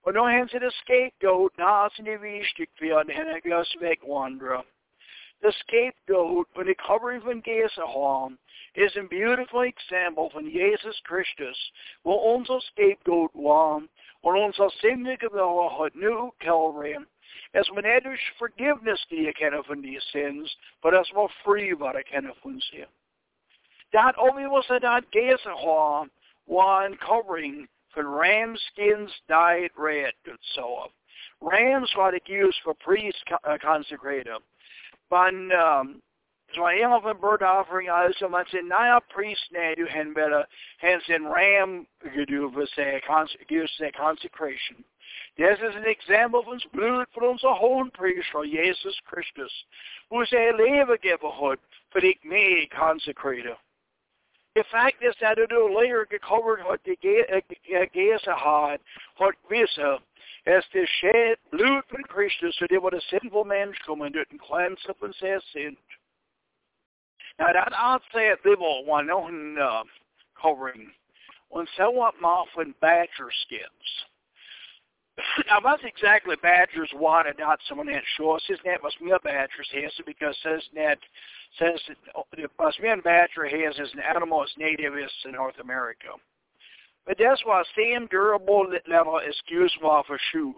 [0.03, 4.63] Och nu hands it a scapegoat, now it's in the wichtig för en hennes wegwandra.
[5.41, 8.37] The scapegoat, when the covering van Geseholm,
[8.75, 13.81] is a beautiful example van Jesus Christus, waar onze scapegoat was,
[14.23, 16.95] och onze syndige har nu Calvary.
[17.53, 22.33] As man eders forgiveness you can from these sins, but as well free I kan
[22.41, 22.85] från sig.
[23.93, 26.09] Dat only was a dat Geseholm
[26.47, 30.89] one covering for ram skins dyed red and so on.
[31.41, 33.23] Rams var det used for priest
[33.61, 34.41] consecrated.
[35.11, 36.01] Men um,
[36.57, 37.87] en av en bird offering
[38.31, 40.45] man säger när priest när du hänbära
[40.77, 41.85] hens en ram
[43.47, 44.83] just säga consecration.
[45.37, 46.43] This is an example
[47.13, 49.65] från så hon priest från Jesus Kristus.
[50.09, 51.59] Hur säger levergiverhud
[51.91, 53.55] för dig med consecrated.
[54.55, 56.97] The fact is that du later covered what the
[57.93, 58.79] Gesa uh, had,
[59.17, 59.99] what vissa
[60.45, 64.89] as det shed blod från Kristus så det var det sinful människor men det cleanse
[64.89, 65.77] upp en sig synd.
[67.39, 67.73] Now that
[68.43, 69.83] they will one on uh,
[70.41, 70.91] covering
[71.49, 74.05] when somewhat often badger skins.
[75.47, 79.69] now that's exactly badgers wanted, not someone that sure says that must be a badger's
[79.73, 80.97] has because says that
[81.59, 81.79] says
[82.37, 86.07] it must be a badger has is an animal as native is in North America.
[87.05, 90.55] But that's why same durable level excuse me for shoe.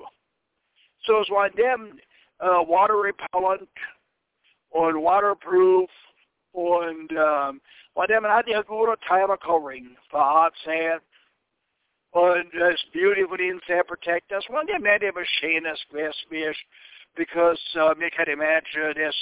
[1.05, 1.97] So it's why them
[2.39, 3.69] uh, water repellent
[4.69, 5.89] or waterproof
[6.53, 7.61] und ähm,
[7.93, 11.01] bei dem hat ja gute Teile covering for hot sand
[12.11, 14.47] und das beautiful inside protect us.
[14.49, 16.65] Well, dem nicht immer schönes Westbisch
[17.15, 19.15] because uh, mir kann imagine das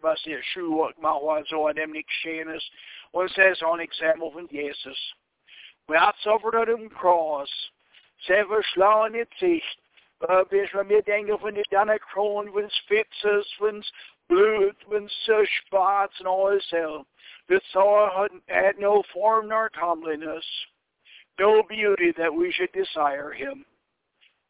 [0.00, 2.62] was ihr Schuh gemacht war so an dem nicht schönes
[3.12, 5.14] und es ist ein Exempel von Jesus.
[5.86, 7.50] Wer hat sofort an dem Kreuz,
[8.26, 9.78] sehr verschlagen in Sicht,
[10.20, 13.84] Uh, hvis man mere denker von det denne kron, von spitzes, von
[14.28, 17.06] blood, von uh, spots and all this hell.
[17.48, 20.46] That saw had no form nor comeliness,
[21.38, 23.64] no beauty that we should desire him.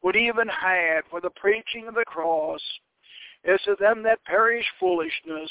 [0.03, 2.63] Would even had for the preaching of the cross,
[3.45, 5.51] is to them that perish foolishness,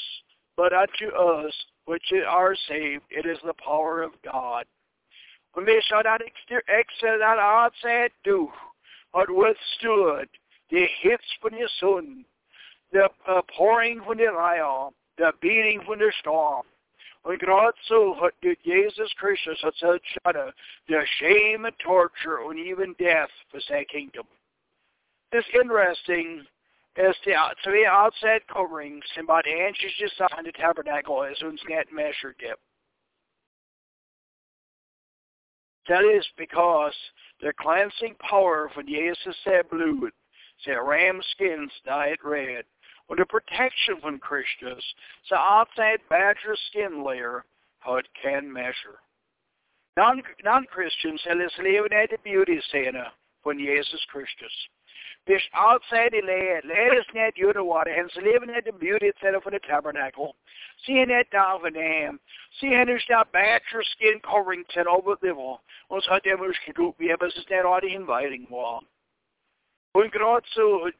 [0.56, 1.54] but unto us
[1.84, 4.66] which are saved, it is the power of God.
[5.54, 6.64] When they saw that exit
[7.20, 8.50] that outside do,
[9.18, 10.28] had withstood
[10.70, 12.24] the hits from the sun,
[12.92, 16.64] the uh, pouring from the rail, the beating from the storm.
[17.24, 20.52] Und gerade so hat Jesus Christus hat seine
[20.86, 24.26] the shame and torture and even death for that kingdom.
[25.32, 26.46] It's interesting
[26.96, 31.86] as the three outside coverings and by the just on the tabernacle as uns net
[31.92, 32.58] measured it.
[35.88, 36.94] That is because
[37.40, 40.12] the cleansing power von Jesus said Blut,
[40.66, 42.64] der ram skins dyed red,
[43.08, 44.84] und the protection von Christus,
[45.30, 47.44] the outside badger skin layer,
[47.78, 49.00] how it can measure.
[49.96, 54.52] Non, non-Christians har läst levande beauty beauty-scena von Jesus Christus.
[55.28, 59.12] This outside the land, let us net you the water, and living at the beauty
[59.20, 60.34] center for the tabernacle.
[60.86, 62.18] Seeing that down for them.
[62.58, 65.60] Seeing there's that badger skin covering set over wall.
[65.88, 68.84] Och så hade jag måske gjort, vi har så där har inviting wall.
[69.94, 70.90] Und gerade so,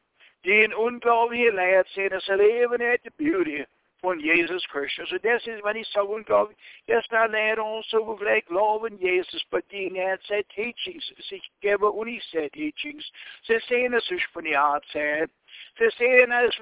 [0.43, 3.65] den unglaublichen Leid sehen, dass er leben at the beauty
[4.01, 5.11] von Jesus Christus.
[5.11, 6.57] Und das ist, wenn ich so unglaublich,
[6.87, 12.29] das da lehrt uns so gleich glauben Jesus, but die hat seine teachings, sich ich
[12.31, 13.11] seine teachings.
[13.43, 15.29] Sie sehen es sich von der Art sehen.
[15.77, 16.55] Sie sehen es,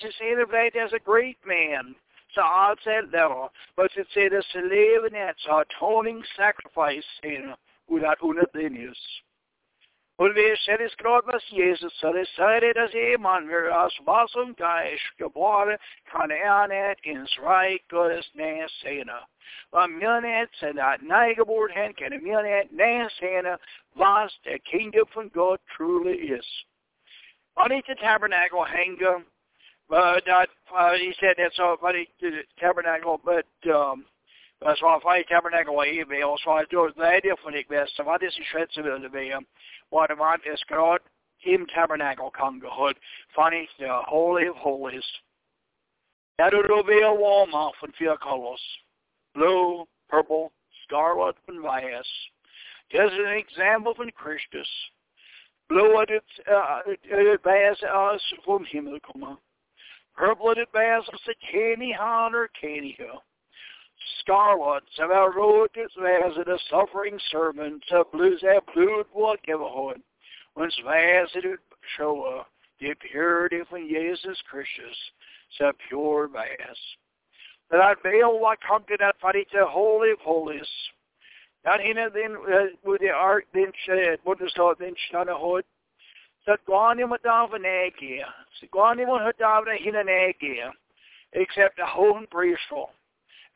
[0.00, 1.96] sie sehen vielleicht as a great man.
[2.34, 3.50] Så outside level.
[3.76, 7.54] But sie sehen das Leben als atoning sacrifice, sehen,
[7.86, 8.96] without unabhängigkeit.
[10.16, 12.14] Und wir sehen es gerade, was Jesus sagt.
[12.16, 17.82] Es sei, dass jemand, wer aus Wasser und Geist geboren, kann er nicht ins Reich
[17.88, 19.10] Gottes näher sehen.
[19.70, 23.58] Weil wir nicht sind neigeboren haben, können wir nicht näher sehen,
[23.94, 26.66] was der Kingdom von Gott truly ist.
[27.56, 29.24] Und ich the tabernacle hänge,
[29.88, 34.04] but that, uh, he said that's all funny, the tabernacle, but, um,
[34.76, 37.96] så var fra tabernacle var evig, og så var det det er derfor ikke bedst.
[37.96, 39.44] Så var det så svært, så ville det være.
[39.92, 40.98] What about is God
[41.44, 42.94] im tabernacle kongehud.
[43.34, 45.20] Funny, the Holy of Holies.
[46.38, 48.62] That will be a wall mouth in four colors.
[49.34, 50.52] Blue, purple,
[50.84, 52.06] scarlet, and violet.
[52.90, 54.68] There's an example from Christus.
[55.68, 56.80] Blue at it, uh,
[57.42, 59.38] bears us from himmel komma.
[60.16, 63.22] Purple at it bears us at Caney Hunter, Caney Hill.
[64.04, 69.06] Scarlet, så var rådet väser det suffering servant, så blues är blod.
[70.54, 71.58] Och väser det
[71.96, 72.44] showa,
[72.80, 75.12] the purity from Jesus Christus,
[75.50, 76.96] så pure mass.
[77.70, 78.38] That I veil
[78.88, 80.90] to that fight the holy of holies.
[81.64, 82.36] That hinna then
[82.84, 85.64] with the art then shed, what is that then shed a hood?
[86.44, 87.24] Så går ni mot
[87.64, 89.40] ägge, så går ni mot
[90.08, 90.72] ägge,
[91.32, 92.90] except a whole priesthood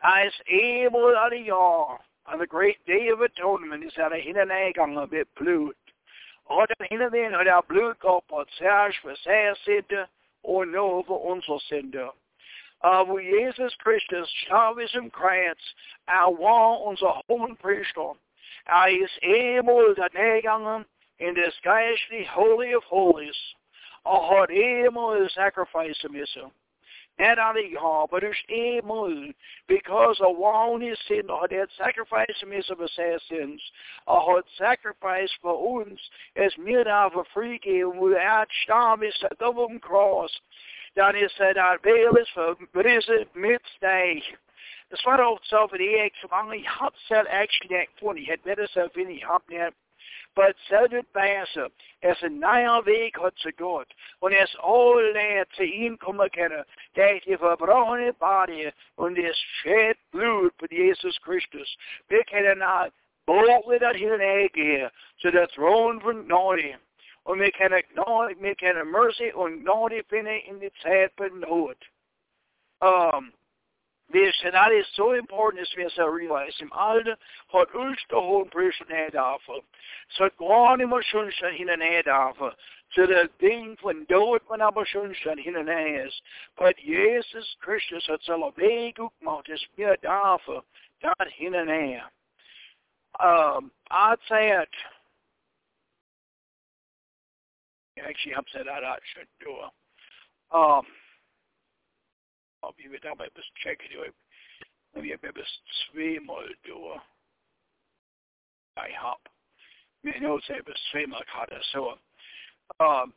[0.02, 1.98] as able as jag
[2.32, 5.74] on the great day of atonement is att hinna nägang av ett blod.
[6.44, 10.06] Och den hinna den har det blod gått på ett särs för särs synder
[10.42, 12.10] och nå för uns synder.
[12.80, 15.74] Av Jesus Kristus har vi som krets
[16.06, 18.14] är var unser hohen priester.
[18.66, 20.84] Er is able nägang
[21.18, 23.54] in this geistly holy of holies
[24.04, 26.52] har able att sacrifice myself.
[27.20, 29.34] And the but there's a moon
[29.66, 33.60] because of one his sin or that sacrifice his of assassins
[34.06, 35.98] or had sacrifice for uns
[36.36, 40.30] as mir av a freegeben without stam is a double cross.
[40.94, 44.22] Dan is that our bail is for but is it midday.
[44.90, 48.44] The sweat of self at the egg from only hot cell action act twenty had
[48.44, 49.42] better self any hop
[50.38, 51.70] net but zeldet wijze
[52.00, 53.86] as een nieuwe weg had ze God.
[54.18, 56.64] Und es alle zu ihm kommen können,
[56.94, 61.78] der die verbrochene Body und das shed Blut von Jesus Christus.
[62.08, 62.62] Wir können
[63.24, 66.78] boldly dat hineingehen zu der Thron von Gnade.
[67.24, 67.82] Und wir können,
[68.38, 71.78] wir können Mercy und Gnade finden in die Zeit von Not.
[72.80, 73.32] Um,
[74.10, 77.16] And that is so important as we have realize im Alter
[77.52, 79.62] hat uns der hohen Priester nicht dafür.
[80.10, 82.56] Es hat gar nicht mehr schon schon hinterher dafür.
[82.94, 86.22] Zu der Ding von dort, man aber schon schon hinterher ist.
[86.56, 90.64] Aber Jesus Christus hat seine Weg gemacht, es mir dafür,
[91.00, 92.10] dort hinterher.
[93.20, 94.68] Um, I'd say it.
[97.98, 98.32] actually
[98.64, 100.56] that I should do it.
[100.56, 100.86] Um,
[102.68, 104.14] I'll be dabei bis check it.
[104.92, 107.00] Vi er bis zweimal durch.
[108.76, 109.26] I hop.
[110.02, 110.60] You know, say
[110.90, 111.98] zweimal gerade so.
[112.78, 113.14] Um,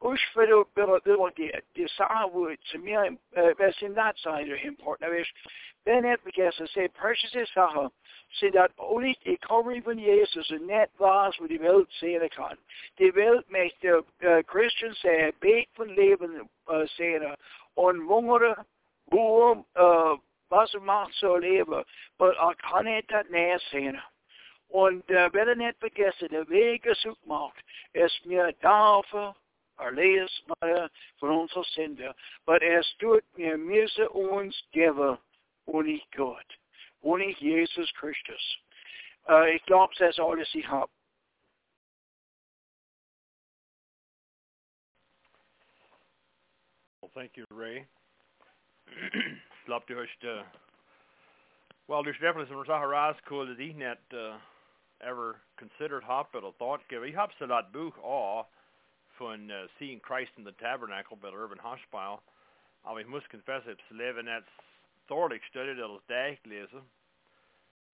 [0.00, 3.16] Bushfield vil det, det samme til mere,
[3.56, 5.14] hvad sin that side er important.
[5.14, 5.28] Hvis
[5.86, 6.16] den er
[6.60, 7.88] I say precious is sager,
[8.32, 12.34] så that only det kommer von Jesus og net var, hvor de vil se det
[12.34, 12.56] kan.
[12.98, 13.14] De
[14.28, 16.40] uh, Christians sige, bed for leben
[16.72, 17.34] uh, siger,
[17.76, 18.54] og mungere,
[19.10, 20.18] gode, uh,
[20.48, 21.84] hvad som macht så leve,
[22.18, 24.00] men jeg kan ikke nære sige.
[24.70, 29.34] Und äh, wer nicht vergessen, der Weg gesucht macht, ist mir dafür
[29.80, 32.14] erlees mij van onze zonde.
[32.44, 35.18] Maar er tut mir müsse uns geben,
[35.84, 36.58] ich Gott,
[37.20, 38.58] ich Jesus Christus.
[39.28, 40.90] Uh, ich glaube, das ist alles, ich habe.
[47.00, 47.86] Well, thank you, Ray.
[49.66, 50.42] Slapp du hast, uh,
[51.86, 54.38] well, there's definitely some Saharas cool that he net uh,
[55.06, 57.02] ever considered hop, but a thought give.
[57.04, 58.44] He hops a lot book awe
[59.18, 62.20] von uh, Seeing Christ in the Tabernacle by Ervin Hershberger.
[62.84, 64.44] Aber ich muss confessen, ich habe es net
[65.08, 66.82] thorlig studied als dag lezen.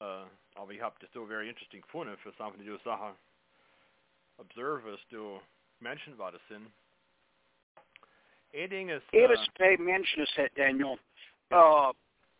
[0.00, 3.14] Uh, aber ich habe das so very interesting gefunden für something to do Sachen
[4.38, 5.38] observe us to
[5.80, 6.66] mention about das sind.
[8.54, 9.04] Ein Ding ist...
[9.12, 10.98] Uh, Eres pay mention it, Daniel.
[11.50, 11.92] Uh,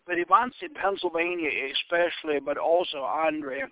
[0.06, 3.68] but it wants in Pennsylvania especially, but also Andrea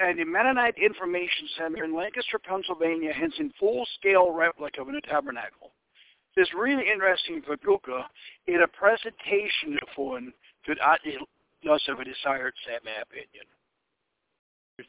[0.00, 5.72] and the Mennonite Information Center in Lancaster, Pennsylvania has a full-scale replica of the tabernacle.
[6.36, 8.04] It's really interesting for Guka
[8.46, 10.32] in a presentation von
[10.66, 13.44] für das of a desired set, my opinion.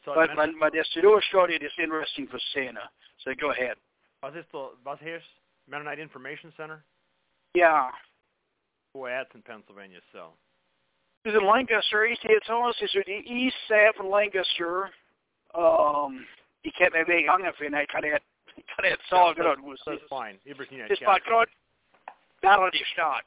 [0.06, 2.88] But, but, but the Studio study is interesting for Santa.
[3.24, 3.76] So go ahead.
[4.22, 5.28] Was ist the, was heißt
[5.68, 6.82] Mennonite Information Center?
[7.54, 7.90] Yeah.
[8.94, 10.28] Wo er in Pennsylvania, so.
[11.24, 12.06] It's in Lancaster.
[12.06, 14.90] It's almost it's the east side from Lancaster.
[15.56, 16.26] Um,
[16.60, 17.80] ik heb me weer hangen vinden.
[17.80, 18.22] Ik kan het,
[18.54, 19.84] ik kan het zo ja, goed.
[19.84, 20.40] Dat is fijn.
[20.44, 21.48] Het is maar goed.
[22.40, 23.24] Daar die staat.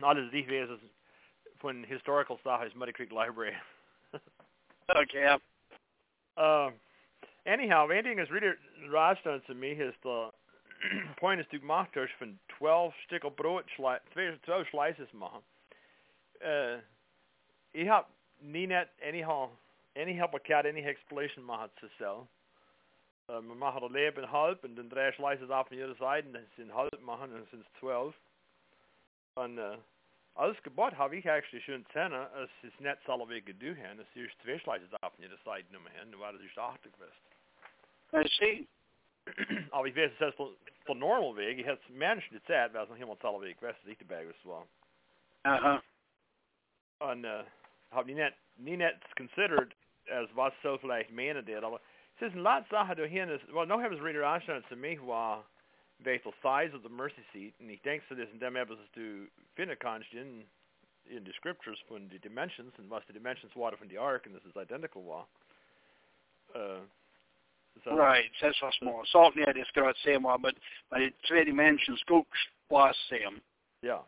[0.00, 0.90] Alles die wezen
[1.58, 3.58] van historical stuff is Muddy Creek Library.
[5.00, 5.38] okay.
[6.36, 6.70] Uh,
[7.44, 8.56] anyhow, one thing is really
[8.90, 10.32] raar to me is the
[11.20, 13.64] point is to gemacht is van 12 stukken brood,
[14.42, 15.42] 12 slices maken.
[16.40, 16.78] Uh,
[17.70, 18.06] heb
[18.38, 19.50] niet net anyhow
[19.96, 22.26] any help cat any explanation man hat zu sell.
[23.28, 26.34] Uh, man macht ein Leben halb und dann drei slices auf von jeder Seite und
[26.34, 28.14] dann sind halb machen und sind zwölf.
[29.36, 29.78] Und uh,
[30.34, 34.16] alles Gebot habe ich eigentlich schon zehner, es ist nicht so wie gedu haben, es
[34.16, 37.12] ist zwei slices auf von jeder Seite nur mehr, nur weil es ist acht gewesen.
[38.12, 38.66] I see.
[39.70, 42.90] Aber ich weiß, es ist der normal Weg, ich hätte Menschen die Zeit, weil es
[42.90, 44.66] noch jemand so wie gewesen ist, ich dabei war.
[45.44, 45.82] Aha.
[46.98, 47.44] Und uh,
[47.92, 49.74] habe ich nicht, nie nicht considered
[50.12, 51.62] as was so vielleicht meinen det.
[51.64, 51.80] Aber
[52.16, 55.00] es ist ein lot Sachen du hier ist, well, noch etwas Reader anschauen zu mich
[55.06, 55.44] war,
[55.98, 59.28] welche size of the mercy seat, und ich denke, so das in dem etwas du
[59.54, 60.44] finden kannst in,
[61.06, 64.34] in the scriptures von die dimensions, und was die dimensions waren von die ark, und
[64.34, 65.28] das ist identical war.
[66.54, 66.80] Uh,
[67.84, 69.04] so, right, that's was more.
[69.06, 70.54] Salt net is gerade same one, but
[70.90, 72.38] but twee dimensions gooks
[72.68, 73.40] was same.
[73.80, 74.04] Ja.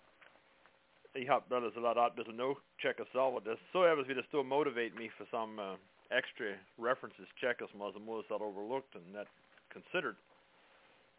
[1.15, 3.59] Ich hab das a lot out bisschen no check us out this.
[3.73, 5.77] So wie das to motivate me for some uh,
[6.15, 7.27] extra references
[7.75, 9.27] was most that overlooked and that
[9.73, 10.17] considered.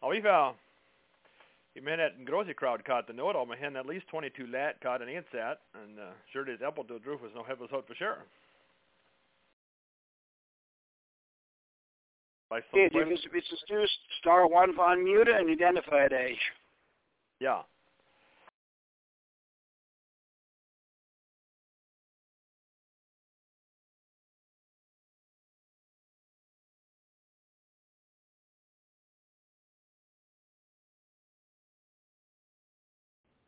[0.06, 0.24] We've
[1.74, 4.80] you mean that grocery crowd caught the note on my hand at least 22 lat
[4.80, 7.94] caught an insat and uh, sure did apple do droof was no heavens out for
[7.94, 8.18] sure.
[12.48, 16.38] By some yeah, it's, it's just star one on mute and identify age.
[17.40, 17.62] Yeah.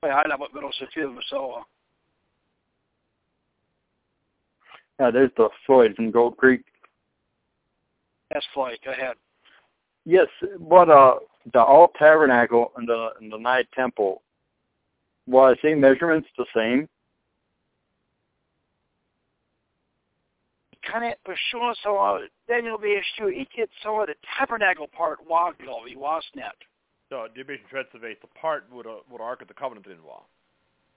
[0.00, 1.66] Ja, dat wordt onze film zo.
[4.96, 6.64] Yeah, there's the Floyd from Gold Creek.
[8.28, 8.78] Yes, Floyd.
[8.82, 9.16] Go ahead.
[10.04, 10.28] Yes,
[10.58, 11.18] but uh,
[11.52, 14.22] the alt tabernacle and the and the night temple
[15.26, 16.88] was the same measurements the same?
[20.80, 25.20] Kan het persoon zo Daniel weer stuur ik het zo the tabernacle part
[25.84, 26.30] ik was
[27.10, 27.18] net.
[27.18, 30.22] So division Tretzevate, the part would uh, would Ark of the Covenant in war.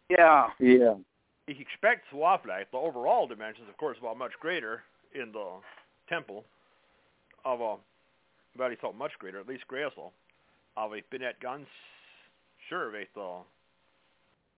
[0.09, 0.47] Yeah.
[0.59, 0.95] Yeah.
[1.47, 4.84] Ich expect Swaflak, the overall dimensions, of course, were much greater
[5.14, 5.47] in the
[6.07, 6.45] temple
[7.43, 7.76] of a
[8.57, 10.12] weil ich thought much greater, at least größer.
[10.78, 11.68] of a bin nicht ganz
[12.70, 13.43] sure, wie da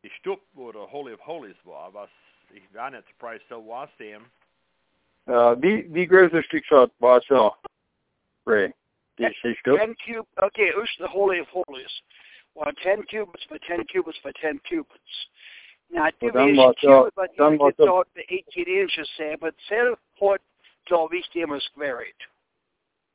[0.03, 2.09] die Stub, wo der Holy of Holies war, was
[2.53, 4.25] ich war nicht surprised, so was dem.
[5.25, 7.55] Uh, wie, wie groß ist die Stadt war so?
[8.45, 8.73] Ray,
[9.17, 9.33] die
[9.77, 11.93] 10 cube, okay, was the Holy of Holies.
[12.55, 15.13] Well, 10 cubits by 10 cubits by 10 cubits.
[15.91, 19.55] Now, det var jeg cubit, but you så- thought the 18 inches say, but
[20.89, 22.03] då visst det måste vara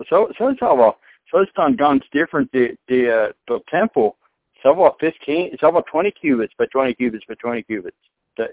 [0.08, 0.96] So, so it's all
[1.30, 2.50] so it's done guns different.
[2.52, 4.16] The the uh, the temple,
[4.62, 7.96] so about fifteen, it's about twenty cubits by twenty cubits by twenty cubits.
[8.36, 8.44] The,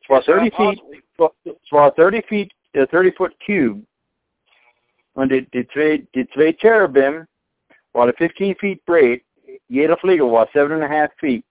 [0.00, 0.80] it's about thirty feet.
[1.44, 3.84] It's about thirty feet, a thirty foot cube.
[5.14, 7.26] Und die, die zwei, die zwei Cherubim
[7.92, 9.22] waren 15 feet breit.
[9.68, 11.44] Jeder Flügel war seven and a half feet.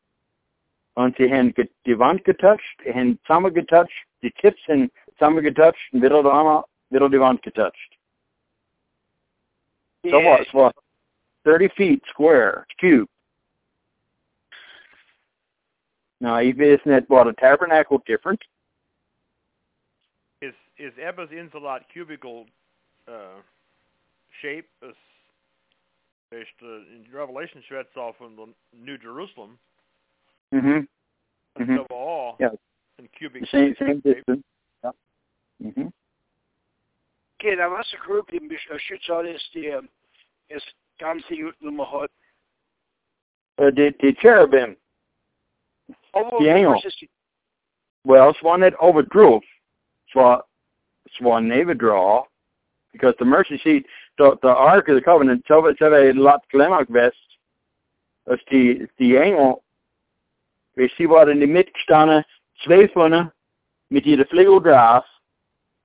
[0.96, 1.54] Und sie haben
[1.86, 3.92] die Wand getoucht, sie haben zusammen getoucht,
[4.22, 7.98] die Tips sind zusammen getoucht und wieder, Wand- wieder die Wand getoucht.
[10.06, 10.42] So what?
[10.42, 10.76] It's what?
[11.46, 13.08] 30 feet square, cube.
[16.20, 18.42] Now, isn't that what a tabernacle different?
[20.42, 22.46] Is is Ebba's Insulat cubical
[23.08, 23.42] uh,
[24.42, 24.96] shape is
[26.32, 29.58] is the in Revelation schwätzt auch von the New Jerusalem
[30.52, 30.86] Mm-hmm.
[31.56, 31.78] and Mhm.
[31.78, 32.52] so all Ja.
[33.00, 34.16] in cubic Same, same shape.
[34.16, 34.44] distance.
[34.84, 34.92] Yeah.
[35.62, 35.88] Mm-hmm.
[37.40, 39.74] Okay, der Wassergrube, die Beschützer ist, die
[40.50, 42.12] ist ganz gut Nummer hat.
[43.60, 44.76] Uh, the, the cherubim,
[46.14, 46.74] Aber Die Engel.
[46.76, 47.10] was ist die-
[48.04, 49.38] well, it's one that overdrew.
[50.08, 50.46] It's what,
[51.06, 52.26] it's one they would draw
[52.92, 53.86] because the mercy seat,
[54.18, 57.18] the, the Ark of the Covenant, so it's a lot Glemak vest.
[58.26, 59.62] Das die, die Engel,
[60.76, 62.24] wir sie waren in die Mitte gestanden,
[62.64, 63.32] zwei von ihnen,
[63.90, 65.06] mit ihren Flügel drauf.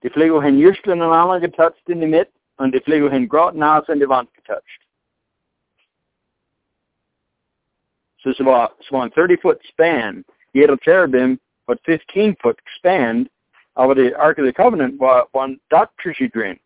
[0.03, 3.83] Die Flügel haben just aneinander getoucht in die Mitte und die Flügel haben gerade nahe
[3.89, 4.63] an die Wand getoucht.
[8.23, 10.25] So it's about, it's about a 30 foot span.
[10.53, 13.29] Jeder cherubim but 15 foot span
[13.79, 15.49] aber the Ark of the Covenant war, war
[16.03, 16.59] zwischen drin.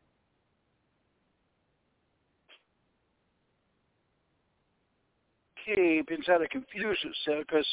[5.78, 7.66] Ich bin sehr confused because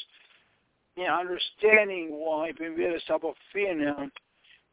[0.98, 2.52] yeah, understanding why
[3.52, 4.12] finden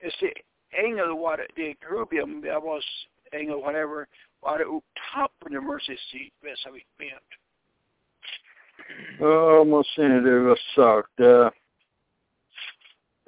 [0.01, 0.33] ist die
[0.73, 2.85] Engel war die Grubium, der was
[3.33, 4.07] Engel whatever
[4.43, 4.67] war der
[5.13, 7.23] top of the mercy seat, was habe ich gemeint.
[9.21, 11.21] Oh, måste se det var sagt.
[11.21, 11.51] Uh,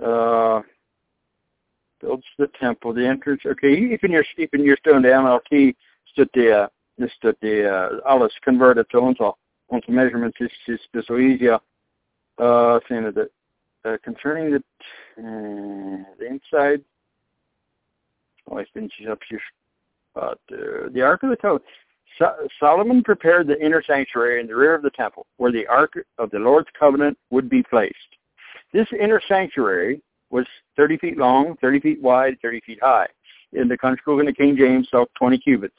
[0.04, 0.62] uh,
[2.00, 3.42] builds the temple, the entrance.
[3.44, 5.74] Okay, even you're even still in the MLT
[6.12, 6.68] stood the uh,
[7.16, 8.98] stood the uh, alles converted to
[9.70, 11.58] uns onto measurements is is is so easier.
[12.38, 13.30] Uh, saying that
[13.84, 14.62] uh, concerning the
[15.18, 16.82] uh, the inside.
[18.50, 19.40] Oh, I think she's up here.
[20.14, 21.64] But uh, the Ark of the Covenant.
[22.18, 25.98] So- Solomon prepared the inner sanctuary in the rear of the temple, where the Ark
[26.18, 27.94] of the Lord's covenant would be placed.
[28.72, 30.00] This inner sanctuary
[30.30, 30.46] was
[30.76, 33.06] 30 feet long, 30 feet wide, 30 feet high.
[33.52, 33.78] In the
[34.20, 35.76] in the King James, so 20 cubits.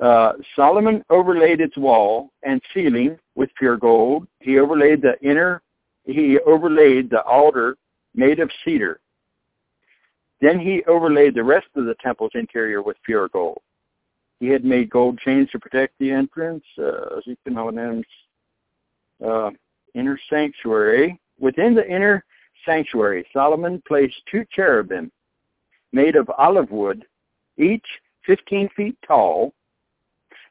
[0.00, 4.26] Uh, Solomon overlaid its wall and ceiling with pure gold.
[4.40, 5.62] He overlaid the inner,
[6.04, 7.76] he overlaid the altar
[8.14, 9.00] made of cedar.
[10.40, 13.60] Then he overlaid the rest of the temple's interior with pure gold.
[14.40, 16.64] He had made gold chains to protect the entrance.
[16.76, 18.04] Uh, names,
[19.24, 19.50] uh,
[19.94, 21.20] inner sanctuary.
[21.38, 22.24] Within the inner
[22.66, 25.12] sanctuary, Solomon placed two cherubim
[25.92, 27.04] made of olive wood,
[27.56, 27.86] each
[28.26, 29.52] 15 feet tall.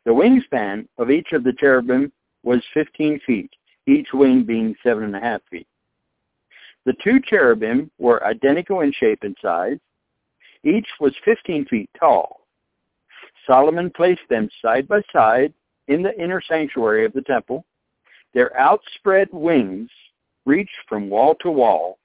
[0.06, 2.12] The wingspan of each of the cherubim
[2.43, 3.52] was 15 feet,
[3.86, 5.68] each wing being seven and a half feet.
[6.86, 9.78] The two cherubim were identical in shape and size.
[10.64, 12.47] Each was 15 feet tall.
[13.45, 15.54] Solomon placed them side by side
[15.88, 17.66] in the inner sanctuary of the temple.
[18.34, 19.89] Their outspread wings
[20.45, 21.99] reached from wall to wall,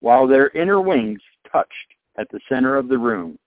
[0.00, 1.20] while their inner wings
[1.50, 3.38] touched at the center of the room.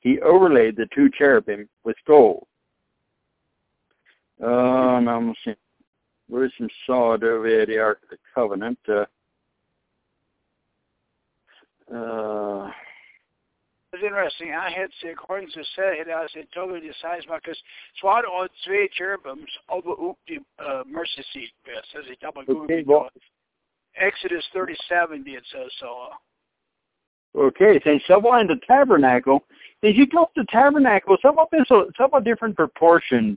[0.00, 2.46] He overlaid the two cherubim with gold.
[4.42, 5.56] Uh, now I'm seeing,
[6.28, 8.78] where's some sawed over here, the Ark of the Covenant?
[8.88, 9.04] Uh,
[11.94, 12.70] uh,
[13.92, 14.52] It's interesting.
[14.54, 17.58] I had according to said, it I said totally the size because
[18.00, 21.50] zwar und zwei cherubims over up die uh, mercy seat.
[22.10, 23.10] Ich aber gut okay, well,
[23.94, 26.08] Exodus 37 did so so.
[27.34, 29.44] Okay, saying somewhat in the tabernacle.
[29.82, 31.50] As you go to the tabernacle, somewhat
[31.96, 33.36] somewhat different proportion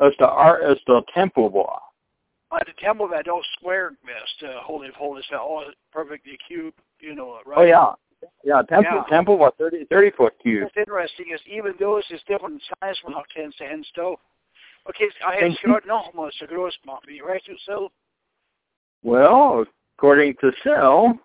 [0.00, 1.80] as the art as the temple was.
[2.50, 6.74] But the temple that all squared best, uh, holy of holies, that all perfectly cube,
[7.00, 7.58] you know, right?
[7.58, 7.92] Oh yeah,
[8.44, 9.04] Yeah, temple Yeah.
[9.08, 10.62] temple was 30, 30 foot cube.
[10.64, 14.16] What's interesting is even those is different size from how can sen stå.
[14.88, 17.90] Okay, I jag Thank ska nog måste gråsmak vi right so
[19.02, 19.66] Well,
[19.96, 21.18] according to Cell,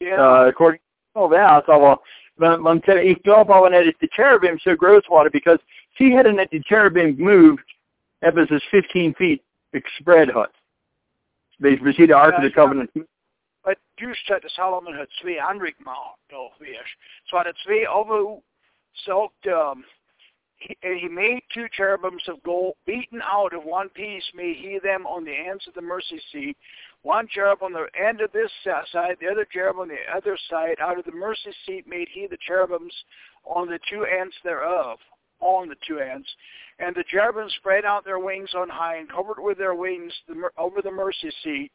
[0.00, 0.18] yeah.
[0.18, 1.98] uh, according to Cell, yeah, så var
[2.36, 5.60] man, man gick upp av när the cherubim so gross water because
[5.98, 7.64] she had an the cherubim moved
[8.26, 9.42] Ephesus 15 feet
[9.98, 10.52] spread hut.
[11.60, 12.90] Basically, see the Ark of the Covenant.
[13.64, 16.78] But just att Solomon had två andra mat då vis.
[17.24, 18.40] Så hade två över
[19.04, 19.84] soaked um
[20.58, 25.06] he, he made two cherubims of gold beaten out of one piece made he them
[25.06, 26.56] on the ends of the mercy seat
[27.02, 30.76] one cherub on the end of this side the other cherub on the other side
[30.80, 32.94] out of the mercy seat made he the cherubims
[33.44, 34.98] on the two ends thereof
[35.40, 36.28] on the two ends
[36.78, 40.50] and the cherubim spread out their wings on high and covered with their wings the,
[40.58, 41.70] over the mercy seat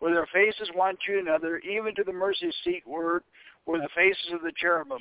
[0.00, 3.22] with their faces one to another, even to the mercy seat were
[3.64, 5.00] were the faces of the cherubims.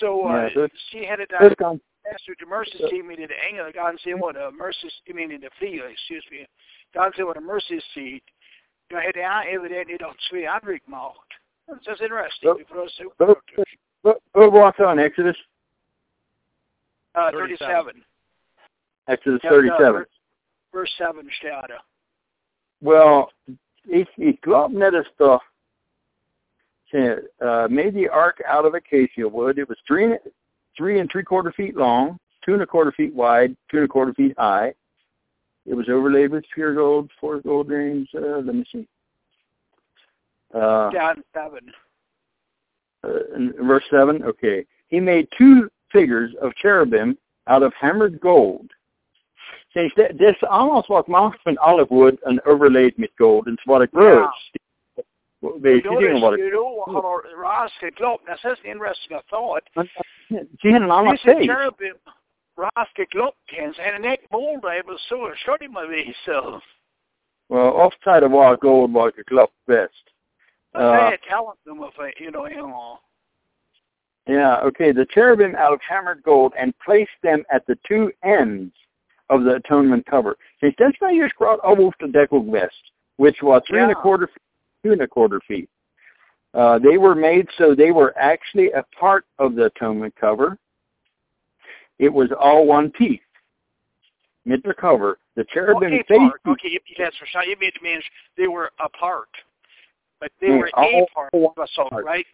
[0.00, 3.70] So uh, Yeah, so she This down con- to mercy seat, meaning the angle.
[3.74, 6.46] God and said what a mercy, meaning the field, excuse me.
[6.94, 8.22] God said what a mercy seat.
[8.90, 11.12] Jag hade evidently de två andra mat.
[11.66, 12.54] That's just interesting.
[12.56, 13.38] Because, But,
[14.02, 15.36] but, but what's on Exodus?
[17.18, 17.58] Uh, 37.
[17.58, 18.02] 37.
[19.08, 19.92] Exodus Yeah, 37.
[19.92, 20.06] verse,
[20.72, 21.80] verse 7 står det.
[22.80, 23.32] Well,
[23.88, 25.38] ich, ich glaube nicht, dass the
[27.40, 29.58] uh, made the ark out of acacia wood.
[29.58, 30.16] It was three,
[30.76, 33.88] three and three quarter feet long, two and a quarter feet wide, two and a
[33.88, 34.74] quarter feet high.
[35.66, 38.08] It was overlaid with pure gold, four gold rings.
[38.14, 38.86] Uh, let me see.
[40.54, 41.72] Uh, Down 7.
[43.04, 43.08] uh,
[43.62, 44.64] verse 7, okay.
[44.88, 48.72] He made two figures of cherubim out of hammered gold.
[49.72, 53.46] Det, det almost vad gemaakt van olive wood and overlaid met gold.
[53.46, 54.50] En wat ik groot.
[55.38, 56.38] Weet je dingen wat ik...
[56.38, 58.26] You know, har raska klopp.
[58.26, 59.70] That's just interesting thought.
[60.28, 61.96] Zie je een ander This is cherubim.
[62.54, 66.60] Raska klopp cans and a neck mold I was so shorty my way so.
[67.46, 70.12] Well, offside of wat gold was geklopt best.
[70.74, 71.78] I Uh, had talent them
[72.16, 72.98] you know, you know.
[74.28, 74.92] Yeah, okay.
[74.92, 78.72] The cherubim out of hammered gold and placed them at the two ends
[79.30, 80.36] of the atonement cover.
[80.60, 84.26] Sinds dat is nou juist groot over de dekkelwest, which was three and a quarter
[84.26, 84.42] feet,
[84.82, 85.68] two and a quarter feet.
[86.54, 90.58] Uh, they were made so they were actually a part of the atonement cover.
[91.98, 93.20] It was all one piece.
[94.44, 95.18] Met the cover.
[95.36, 96.40] The cherubim Okay, part.
[96.46, 96.78] Okay,
[97.18, 97.42] for sure.
[97.44, 98.04] You it means
[98.36, 99.28] they were apart.
[100.20, 102.04] But they Yeah, were all- a part all of the soul, part.
[102.04, 102.26] right?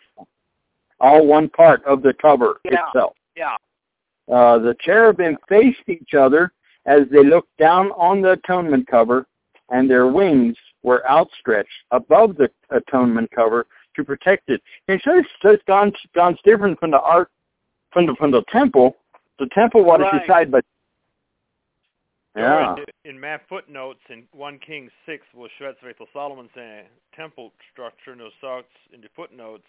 [1.00, 2.86] All one part of the cover Yeah.
[2.88, 3.16] itself.
[3.36, 3.56] Yeah.
[4.30, 6.52] Uh, the cherubim faced each other
[6.86, 9.26] as they looked down on the atonement cover,
[9.70, 13.66] and their wings were outstretched above the atonement cover
[13.96, 14.62] to protect it.
[14.88, 17.30] And so it's, so it's gone, gone different from the ark,
[17.92, 18.96] from the from the temple.
[19.38, 20.20] The temple was Right.
[20.20, 20.60] decided by.
[22.36, 22.74] Yeah.
[23.04, 26.50] In, in my footnotes in 1 Kings 6 was Schwetzweitel Solomon's
[27.14, 29.66] temple structure no socks in the footnotes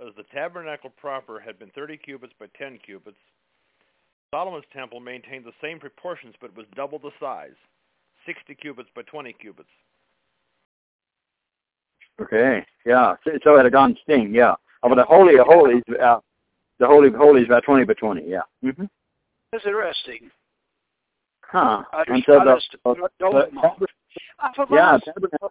[0.00, 3.16] as the tabernacle proper had been 30 cubits by 10 cubits.
[4.34, 7.54] Solomon's temple maintained the same proportions but was double the size,
[8.26, 9.68] 60 cubits by 20 cubits.
[12.20, 12.64] Okay.
[12.84, 13.14] Yeah.
[13.24, 14.34] So, so it had gone sting.
[14.34, 14.54] Yeah.
[14.82, 16.18] Oh, but the holy of holies, uh,
[16.78, 18.22] the holy of holies about twenty by twenty.
[18.26, 18.42] Yeah.
[18.62, 18.84] hmm
[19.52, 20.30] That's interesting.
[21.42, 21.84] Huh.
[21.92, 23.76] I And just, so I the, just the, don't know.
[23.78, 23.86] the,
[24.56, 25.50] för yeah, vad, tabernacle.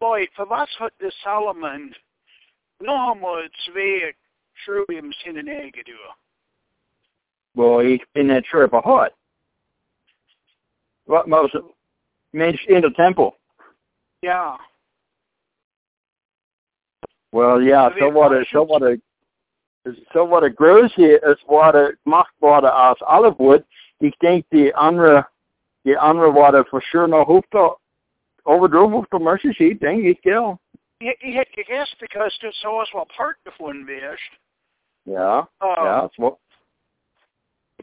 [0.00, 1.94] boy, för vad hade Solomon,
[2.80, 4.12] man två
[4.64, 5.98] cherubim sin egen du.
[7.54, 9.14] Well, he's in that trip a hut.
[11.06, 11.56] What most
[12.32, 13.36] made in the temple.
[14.22, 14.56] Ja.
[17.32, 19.00] Well, yeah, so what a so what a
[20.12, 23.64] so what a gross hier is wat a gemacht worden als olive wood.
[23.98, 25.28] Ik denk die andere
[25.82, 27.76] die andere worden for sure nog hoeft te
[28.42, 30.60] overdroven hoeft te mercy sheet, denk ik wel.
[31.00, 34.32] He, he had to guess because det så was well part från värst.
[35.04, 36.38] Ja, Uh, ja, dat is wat.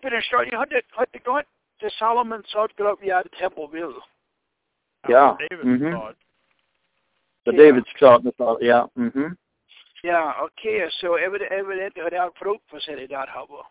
[0.02, 1.46] Men det står, jag hade, hade gått
[1.80, 3.94] till Solomon sa att jag via temple vill.
[5.08, 5.38] Ja.
[5.50, 5.92] David mhm.
[5.92, 6.18] thought.
[7.46, 7.64] The Ja.
[7.64, 8.90] David's shot, ja.
[8.94, 9.38] Mhm.
[10.04, 13.66] Ja, okej, så evident, evident hade jag provat för sig det där här.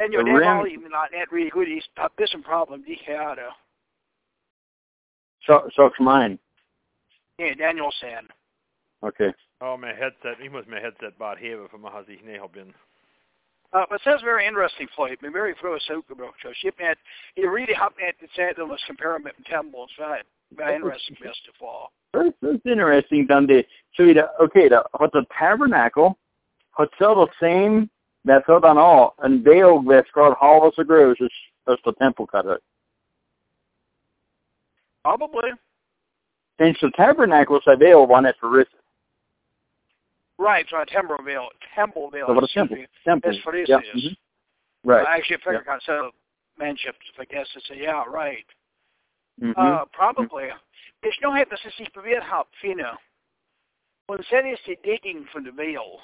[0.00, 1.68] And your The name rim- all even not that really good.
[1.68, 2.82] He's got this some problem.
[2.82, 3.67] Die had So
[5.48, 6.38] so it's mine.
[7.38, 8.24] yeah, Daniel said.
[9.02, 9.32] Okay.
[9.60, 10.40] Oh, my headset.
[10.40, 12.74] He must my headset bought here för man har sich nej been.
[13.72, 16.34] Uh, but it says very interesting flight, men very pro sokerbrook.
[16.42, 16.96] So ship at
[17.36, 20.24] you really hop at the set that was comparing with temples, right?
[20.56, 21.88] Vad interesting bäst for.
[22.14, 23.66] That's, that's interesting, Dundee.
[23.94, 26.16] So, det, okay, the, har the tabernacle,
[26.70, 27.90] har så the same,
[28.24, 31.32] med sådan all, en del med skåret halvas och grus as,
[31.66, 32.62] as the temple cut it.
[35.08, 35.50] Probably.
[36.58, 38.72] And so tabernacle is available on it for risen.
[40.36, 42.26] Right, so Templeville, Templeville.
[42.26, 42.76] So what a temple.
[43.06, 43.30] Temple.
[43.30, 43.78] That's what it yeah.
[43.94, 44.04] is.
[44.04, 44.16] mhm.
[44.84, 45.06] Right.
[45.06, 45.78] I actually figured yeah.
[45.86, 46.10] so
[46.58, 48.44] manship, I guess, to say, yeah, right.
[49.40, 49.54] Mhm.
[49.56, 50.48] Uh, probably.
[51.00, 52.88] Hvis nu har det sig bevæget har finde,
[54.08, 56.00] und sen ist die digging von der Veil.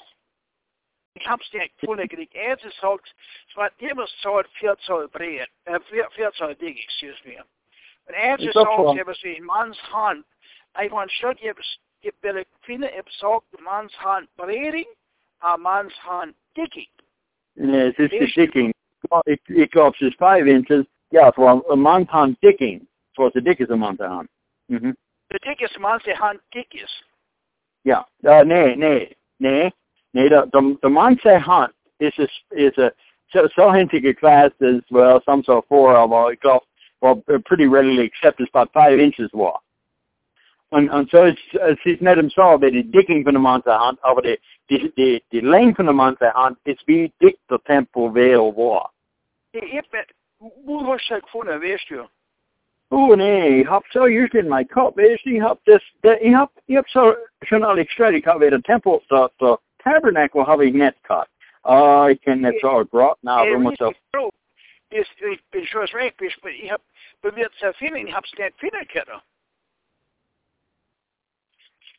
[1.13, 3.15] Ich hab's dir gefunden, ich erste sagt,
[3.49, 7.37] es war immer so ein Vierzoll breit, äh, vier, Vierzoll dick, excuse me.
[8.07, 8.97] Und erste Ist doch sagt, schon.
[8.97, 10.25] ich hab's wie in Manns Hand,
[10.81, 14.85] ich war schon, ich hab's, ich will ich finde, ich sagt, Manns Hand breiting,
[15.39, 16.87] a Manns Hand digging.
[17.57, 18.71] Yeah, it's just the Is- dicking.
[19.27, 20.85] It, it goes just five inches.
[21.11, 22.81] Yeah, for a monton dicking.
[23.15, 24.27] So it's a dick is a monton.
[24.71, 24.91] Mm-hmm.
[25.31, 27.03] Der dick ist Manns Hand dick ist.
[27.85, 28.03] Yeah.
[28.27, 29.71] Uh, nee, nee, nee,
[30.13, 30.29] nee.
[30.29, 32.91] The the, the Monse hunt is a is a
[33.31, 35.21] so so hinted classed as well.
[35.25, 36.29] Some so four all.
[36.29, 36.61] It goes
[37.01, 38.43] well uh, pretty readily accepted.
[38.43, 39.59] It's about five inches wide.
[40.71, 41.39] And, and so it's,
[41.85, 44.37] it's net himself that the dicking from the Monse hunt over the
[44.69, 48.89] the the, the length from the Monse hunt is be dick the temple veil war.
[49.53, 49.85] Ich hab,
[50.39, 52.07] wo hast du das gefunden, weißt du?
[52.91, 56.17] Oh nee, ich hab so just in my cup, weißt du, ich hab das, das
[56.21, 60.45] ich hab, ich hab so schon alle extra, ich hab wieder Temple, the, the Tabernacle
[60.45, 61.29] habe ich nicht gehabt.
[61.63, 63.75] Ah, ich kann nicht so grot now, Ey, wenn man
[64.89, 66.81] ich bin schon recht, bist, aber ich hab,
[67.31, 69.21] mir zu finden, ich hab's nicht finden können.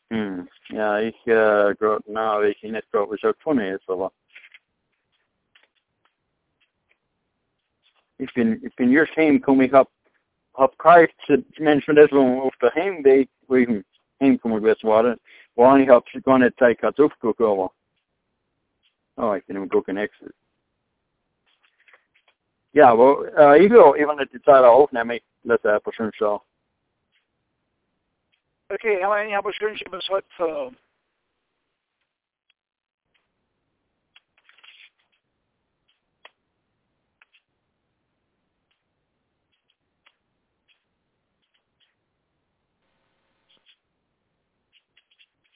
[0.09, 4.11] hm, ja, ich, äh, grot now, ich nicht grot, was so funny ist, aber.
[8.19, 9.89] Ich bin, ich bin just heimgekommen, ich hab,
[10.55, 10.77] hab
[11.25, 13.67] zu Menschen wo auf der Heimweg, wo ich
[14.19, 15.17] heimgekommen gewesen war,
[15.55, 17.71] wo ich hab gar nicht Zeit gehabt aufgucken, aber.
[19.17, 20.33] Oh, ich bin im gucken Exit.
[22.77, 26.43] Ja, well, äh, ich will even nicht die Zeit aufnehmen, ich lasse einfach schon so.
[28.69, 30.71] Okay, aber ich habe schon schon bis heute für,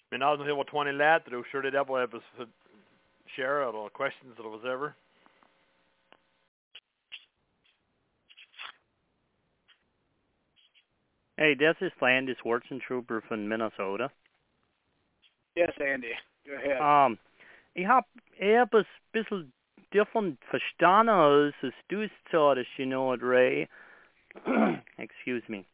[0.09, 2.23] Men alltså det var 20 lät, då körde det på ebbes
[3.27, 4.93] share eller questions eller whatever.
[11.41, 12.37] Hey, this is Landis
[12.87, 14.11] Trooper from Minnesota.
[15.55, 16.11] yes, Andy,
[16.45, 16.79] go ahead.
[16.79, 17.17] Um,
[17.73, 18.05] ich hab
[18.39, 19.51] etwas bisschen
[19.91, 23.67] different verstanden als es du sagtest, you know it, Ray.
[24.99, 25.65] Excuse me.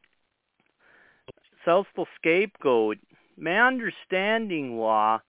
[1.65, 2.99] Selbst the scapegoat.
[3.35, 5.21] My understanding war,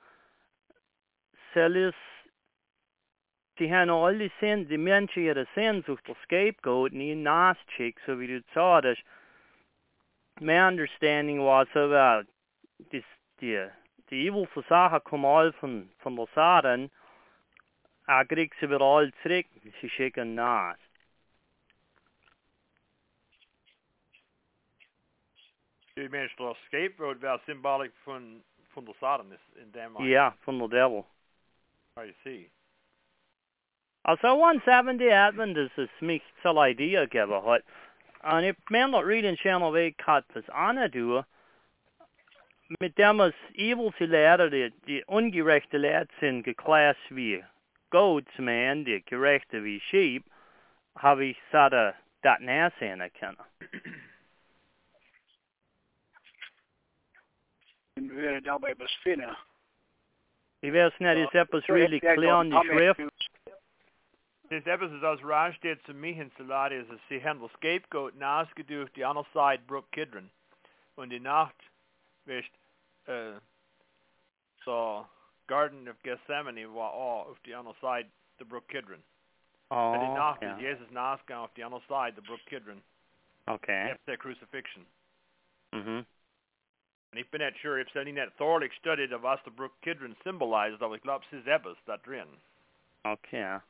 [1.53, 1.97] Celis,
[3.59, 8.41] die haben alle sin, die Menschen ihre Sehnsucht der scapegoat nie nachschick, so wie du
[8.55, 9.03] sagtest.
[10.41, 12.27] My understanding was that
[12.91, 13.05] this,
[13.41, 13.69] die,
[14.11, 16.91] die evilste Sachen kommen all von, von der Satan,
[18.07, 19.47] er kriegt sie wieder all zurück,
[19.81, 20.77] sie schicken nach.
[25.97, 30.69] Du meinst der scapegoat wäre symbolic von von der Satan in dem Ja, von der
[30.69, 31.05] Devil.
[31.97, 32.51] I see.
[34.05, 37.65] Also, 170 Adventist ist mich zur Idee gegeben hat.
[38.25, 41.25] Uh, ich meine, das Reading Channel Weg hat was anzutun,
[42.81, 47.45] mit dem es evil zu Lehrer, die, die ungerechte Lehrer sind, geklaßt wie
[47.91, 50.25] Goats, man, die gerechte wie Sheep,
[50.97, 53.37] habe ich sada das nachsehen können.
[57.97, 59.35] Und wir dabei was finden.
[60.61, 63.01] Ich weiß nicht, ist etwas really clear in die Schrift?
[64.49, 65.21] Since ebbes is als
[65.57, 69.91] steht zu mir hin zu laden, ist sie handel scapegoat nachgeducht die andere Seite Brook
[69.93, 70.31] Kidron.
[70.97, 71.57] Und die Nacht
[72.25, 72.53] wischt
[73.07, 73.35] äh,
[74.65, 75.07] so
[75.49, 79.03] Garden of Gethsemane war auch auf die andere Seite der Brook Kidron.
[79.71, 80.55] Oh, Und die Nacht ja.
[80.55, 82.83] ist Jesus nachgegangen auf die andere Seite der Brook Kidron.
[83.47, 83.91] Okay.
[83.91, 84.87] Efter crucifixion.
[85.73, 86.07] Mhm.
[87.11, 90.17] Und ich bin nicht sure, if sie nicht thoroughly studied of was der Brook Kidron
[90.25, 92.29] symbolized, aber ich glaube, es ist ebbes da drin.
[93.05, 93.61] Okay.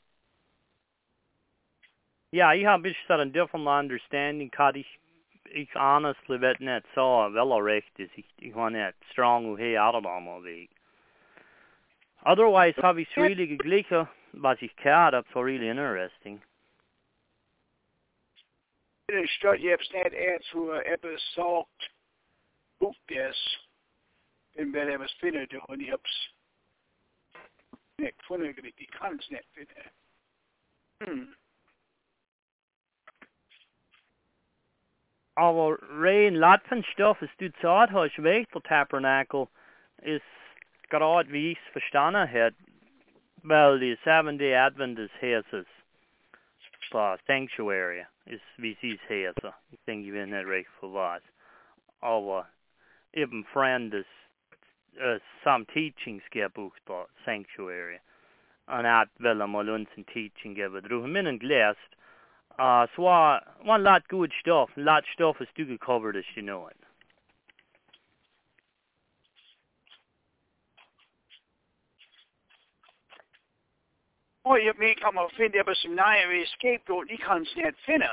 [2.31, 4.99] Ja, ich habe ich ein different understanding, kad ich,
[5.45, 8.16] ich honestly vet net så väl recht ist.
[8.18, 10.70] Ich, ich war nicht strong och hej out av Weg.
[12.24, 16.43] Otherwise habe ich really geglichen, was ich gehört habe, so really interesting.
[19.24, 21.91] Stört jetzt nicht er zu etwas sagt,
[22.79, 23.59] uppdes.
[24.55, 26.35] En väl was finne de hon hips.
[27.97, 29.91] Nek funne grik i kans net finne.
[31.01, 31.35] Hmm.
[35.39, 39.47] Aber rein Latvenstoff ist du Zeit hast weg der Tabernacle
[40.03, 40.24] ist
[40.91, 42.55] gerade wie ich es verstanden hat,
[43.45, 45.68] weil die Seventh Day Adventist Hauses
[46.91, 49.55] for Sanctuary ist wie sie es heißen.
[49.70, 51.22] Ich denke, ich bin nicht recht was.
[52.01, 52.49] Aber
[53.12, 54.09] eben friend ist
[55.01, 58.01] uh, some teachings gebucht på Sanctuary.
[58.66, 61.95] Og at vel om å en teaching gave dro min glest.
[62.59, 64.70] Uh, så var one lot good stuff.
[64.76, 66.76] Lot stuff is du covered as you know it.
[74.44, 78.09] Og jeg mener, kommer og finde på som nej, vi scapegoat, I kan snart finde.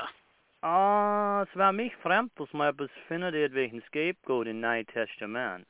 [0.62, 5.68] Ah, så var mig fremt, som jeg befinder det ved en scapegoat i Nye Testament.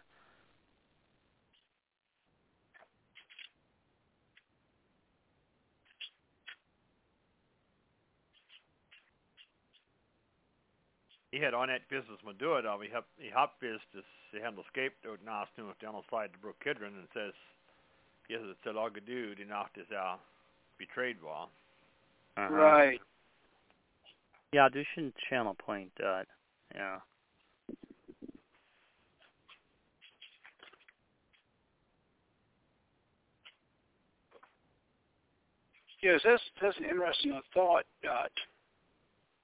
[11.36, 12.64] He had on that business med do it.
[12.64, 16.40] Uh, we have he hop business he handle scapegoat nas nu down the side of
[16.40, 17.34] Brook Kidron and says
[18.28, 20.16] yes it's a log of dude and off this uh
[20.78, 21.50] betrayed wall.
[22.36, 22.54] Uh-huh.
[22.54, 23.00] Right.
[24.52, 26.26] Yeah, du shouldn't channel point that.
[26.74, 26.98] Yeah.
[36.02, 37.84] Yes, that's that's an interesting thought.
[38.04, 38.28] Uh,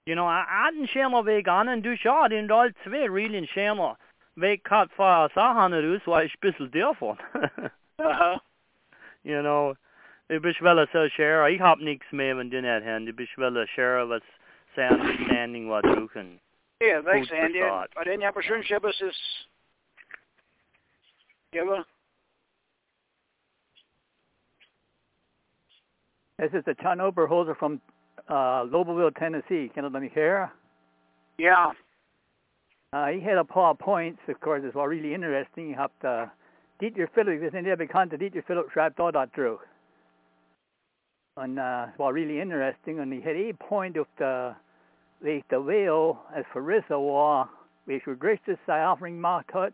[0.07, 1.82] You know, jeg er en skjermer ved gannen.
[1.82, 3.94] Du sa din alt sve really en skjermer.
[4.36, 7.14] Ved kat fra sa han er så er spesielt derfor.
[7.98, 8.38] uh-huh.
[9.24, 9.74] you know,
[10.28, 11.44] det blir vel så share.
[11.44, 13.07] Jeg har niks med men den at hand.
[13.07, 14.22] Det blir vel share was
[14.74, 16.40] say understanding what you can.
[16.80, 17.61] Yeah, thanks, Food for Andy.
[17.61, 17.96] thought.
[17.96, 19.48] Og den her personskab is
[21.55, 21.84] Jeppe?
[26.38, 27.80] This is the John Oberholzer from
[28.28, 29.70] uh, Lobelville, Tennessee.
[29.74, 30.50] Can you let me hear?
[31.38, 31.72] Yeah.
[32.92, 35.70] Uh, he had a paar points, of course, it's all really interesting.
[35.70, 36.30] You have to
[36.80, 39.60] Dieter Philip, vi sind ja bekannt, Dieter Philip schreibt da da drauf.
[41.36, 43.00] Und uh, es war really interesting.
[43.00, 44.54] Und ich had a point of the,
[45.22, 47.48] the whale, as Farissa war,
[47.86, 49.72] which wir größtes sei offering gemacht hat,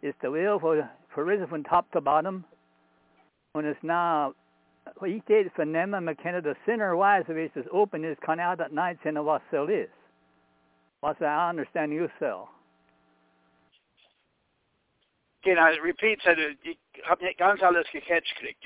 [0.00, 2.44] ist der whale für Farissa von top to bottom.
[3.52, 4.32] Und es na,
[5.06, 9.02] ich det förnämmer man kan det sinnerwise hvis det open is kan out at night
[9.02, 9.90] sinne vad cell is.
[11.02, 12.48] What's I understand you cell.
[15.44, 16.18] Can I repeat,
[16.62, 18.64] ich hab nicht ganz alles gecatcht kriegt.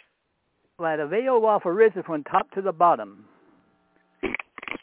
[0.78, 3.28] Well, the veil var förrisen from top to the bottom.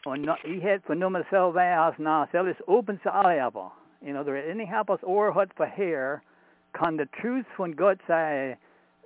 [0.06, 3.72] Och no, i het för nummer cell väs na cell is open så alla
[4.02, 6.22] You know, there are any helpas or hot for hair
[6.74, 8.56] kan the truth från God säga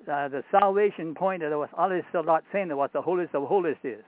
[0.07, 3.85] uh, the salvation point that was alles så låt saying what the holiest of holiest
[3.85, 4.05] is.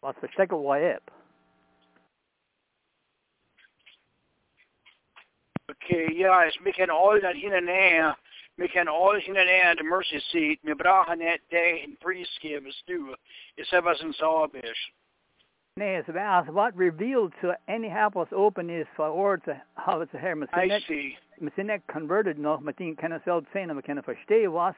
[0.00, 1.10] Vad förstecker vad upp.
[5.70, 8.14] Okay, ja, es wir kennen all hin und her.
[8.56, 10.58] Wir kennen all hin und her the mercy seat.
[10.62, 11.96] Wir brauchen net day in.
[13.56, 14.92] Ist etwas in Sauerbisch.
[15.76, 20.12] Nej, så väl, what revealed to any helpas open is for or to how it's
[20.12, 20.34] here.
[20.34, 21.16] Men I see.
[21.36, 24.74] Men sen är converted nog, men din kan selv säga, men kan förstå vad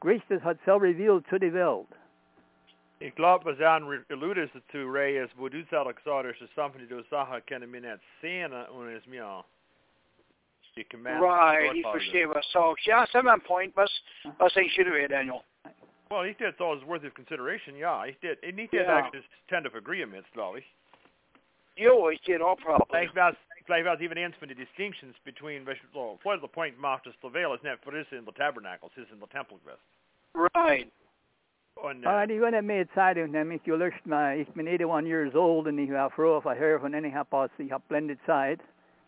[0.00, 1.94] Kristus har selv revealed to the world.
[2.98, 7.04] Ik glaube, was han alluded to Ray is wo du sagst, så är something du
[7.10, 9.44] sa kan min att sena och är mir.
[10.76, 10.84] Die.
[10.94, 12.86] Right, ich verstehe was sagst.
[12.86, 13.90] Ja, samma point, was,
[14.24, 14.32] uh-huh.
[14.38, 15.42] was ich should Daniel.
[16.10, 17.74] Well, ich did thought it was worth of consideration.
[17.76, 18.38] Yeah, ich did.
[18.42, 18.98] And ich did Yeah.
[18.98, 20.64] actually tend to agree mit, glaube ich.
[21.76, 22.86] Jo, ich did all probably.
[22.90, 23.36] Vielleicht war
[23.66, 27.06] es, vielleicht war even eins von den distinctions between, well, what is the point macht,
[27.06, 29.80] dass der Veil ist nicht für in the tabernacle, es ist in the temple gewesen.
[30.54, 30.90] Right.
[31.76, 34.06] Oh, und, uh, All äh, right, you're going to make Zeit und nämlich du löscht
[34.06, 37.10] mal, ich bin 81 years old und ich war froh, if I hear von any
[37.10, 38.60] helpas, ich hab blended Zeit.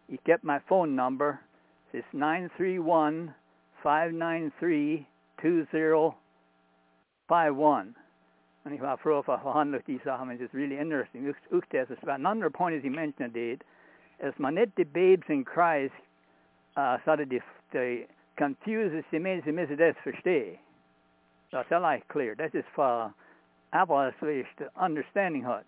[0.09, 1.39] Ich gebe my phone number.
[1.93, 3.33] Es ist 931
[3.83, 5.07] 593
[5.41, 7.95] 2051.
[8.65, 11.29] Und ich war froh, if I verhandle die Sachen, es ist really interesting.
[11.29, 13.35] Ich, ich, das ist ein anderer Point, as he mentioned
[14.19, 15.95] it, es man nicht Babes in Christ,
[16.77, 17.43] uh, so die,
[17.73, 18.07] die
[18.37, 20.59] confuse sie müssen das verstehen.
[21.51, 22.39] Das ist like clear.
[22.39, 23.13] Ist für
[23.71, 25.65] aber es ist understanding hat.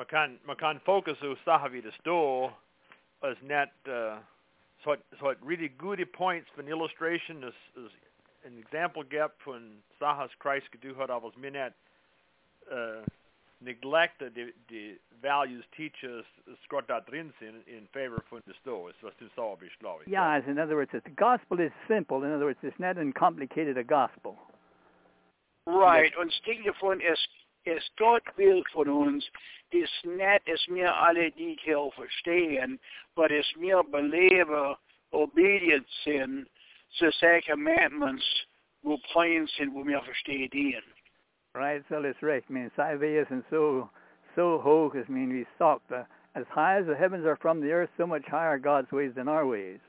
[0.00, 2.50] man kann, man kann focus auf Sachen wie das Do,
[3.20, 4.16] als nicht, äh,
[4.82, 7.92] so hat, so really gute points von illustration, das, das
[8.46, 9.04] ein Example
[9.40, 11.74] von Sachen, was Christ gedu hat, aber es mir nicht,
[12.70, 13.02] äh,
[13.60, 16.24] neglect the, the values teachers
[16.64, 20.04] skott där drin in, in favor för förståelse, vad du sa, Bislavi.
[20.06, 22.24] Yeah, in other words, the gospel is simple.
[22.26, 24.36] In other words, it's not uncomplicated a gospel.
[25.66, 27.28] Right, und Stilifon ist,
[27.64, 29.30] ist Gott will von uns,
[29.72, 32.80] das nicht ist mir alle Detail verstehen,
[33.14, 34.76] but ist mir belebe,
[35.10, 36.48] obedient sind,
[36.90, 38.24] zu seine Commandments,
[38.82, 40.82] wo plain sind, wo mir verstehen.
[41.54, 42.44] Right, so that's right.
[42.48, 43.90] I mean, Savias and so
[44.36, 47.72] so hoch is mean we sought the as high as the heavens are from the
[47.72, 49.80] earth, so much higher God's ways than our ways.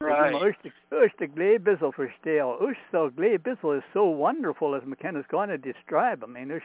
[0.00, 0.34] Right.
[0.34, 2.62] Ush the glebissel versteel.
[2.62, 6.22] Ush so glebissel is so wonderful as McKenna's going to describe.
[6.22, 6.62] I mean, ush,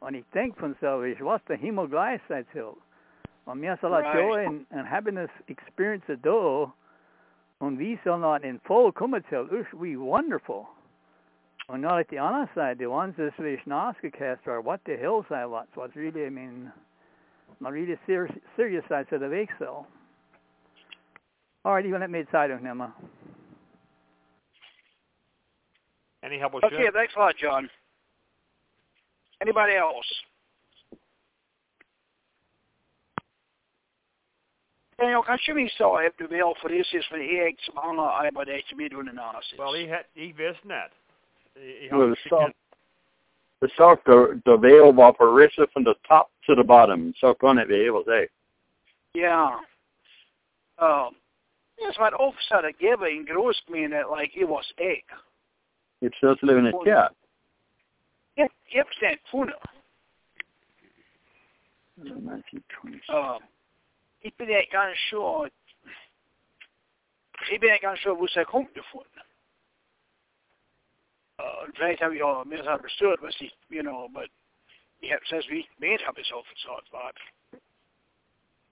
[0.00, 2.78] when he thinks himself, is what's the hill.
[3.46, 4.14] Om jag så Right.
[4.14, 6.72] joy and, and happiness experience though,
[7.60, 10.66] on we shall not in full come till ush we wonderful.
[11.68, 14.96] And not at the other side, the ones that we Schnaska cast are what the
[14.96, 16.72] hillside what's what's really I mean
[17.60, 19.86] not really serious serious side of the week so.
[21.66, 22.80] Alright, you can let me side of him.
[22.80, 22.88] Uh.
[26.22, 27.68] Any help with Okay, thanks a lot, John.
[29.40, 30.06] Anybody else?
[34.96, 38.26] En jag kanske missade att du vill för det ses för jag som han har
[38.26, 39.58] arbetat med under nasis.
[39.58, 40.90] Well, he had, he visste not.
[41.92, 42.52] Well, the salt,
[43.60, 47.12] the salt, the, the veil var på from the top to the bottom.
[47.16, 48.28] Så kan det vara, säg.
[49.14, 49.60] Yeah.
[50.78, 51.14] Um,
[51.78, 55.04] yes, man offset a giving gross mean that like it was egg.
[56.00, 57.12] It's just living in a cat.
[58.36, 58.50] It,
[59.00, 59.50] that food.
[61.96, 63.00] Matthew 20.
[63.08, 63.42] Um,
[64.20, 65.50] ik ben ikke engang sure.
[67.50, 69.02] Ik ben ikke engang sure, hvor jeg kom det fra.
[71.38, 74.28] Uh, right have you all misunderstood was he, you know, but
[75.00, 77.14] it says we made have his own thought about.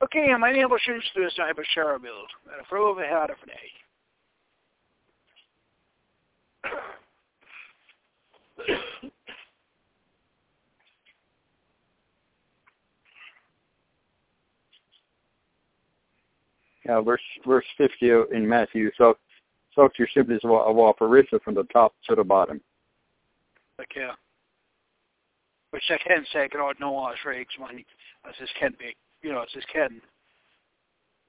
[0.03, 2.31] Okay, my name was Schuster, så jag share bild.
[2.45, 3.73] Men jag frågar vad jag hade för dig.
[16.85, 18.91] Yeah, verse verse 50 in Matthew.
[18.97, 19.17] So,
[19.77, 22.61] so your simply a var på rissa from the top to the bottom.
[23.83, 24.09] Okay.
[25.71, 27.85] Which I can say, God, no, I was rigs, man.
[28.25, 30.01] I says, can be, you know, I says, can,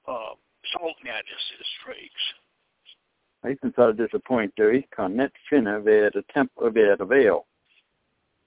[0.08, 0.32] uh,
[0.72, 2.24] salt net is, rigs.
[3.42, 6.98] Jag syns att det är point då jag kan net finna vid det tempo vid
[6.98, 7.40] det veil.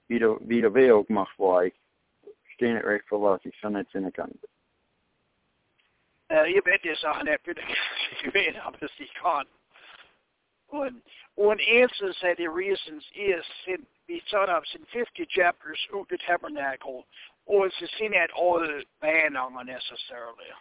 [0.08, 1.06] Vid det vid det veil
[1.38, 1.72] var jag
[2.56, 3.41] stehen it right for loss.
[3.43, 4.38] Jag kan inte finna kan.
[6.34, 7.62] Uh, you bet this on that pretty
[8.24, 9.47] you bet obviously can't.
[9.47, 9.61] One
[11.36, 13.86] one answer said the reasons is in
[14.30, 17.05] thought of in fifty chapters of the tabernacle
[17.45, 20.51] or it's seen at all the man on necessarily.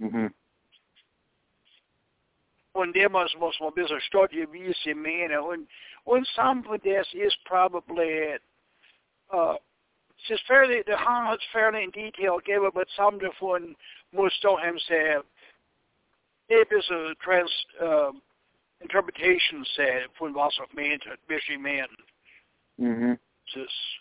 [0.00, 0.32] Mhm.
[2.74, 5.40] Und der muss, man ein bisschen studieren, wie sie meinen.
[5.40, 5.68] Und,
[6.04, 8.38] und some of this is probably,
[9.32, 9.56] uh,
[10.24, 13.74] es ist fairly, the is fairly in detail given, but some davon
[14.12, 15.24] muss doch sagen,
[16.50, 17.50] ein bisschen trans,
[17.82, 18.12] uh,
[18.80, 21.96] interpretation say von was er meint, hat, wie sie meinen.
[22.78, 23.18] Mhm.
[23.46, 24.00] Es ist,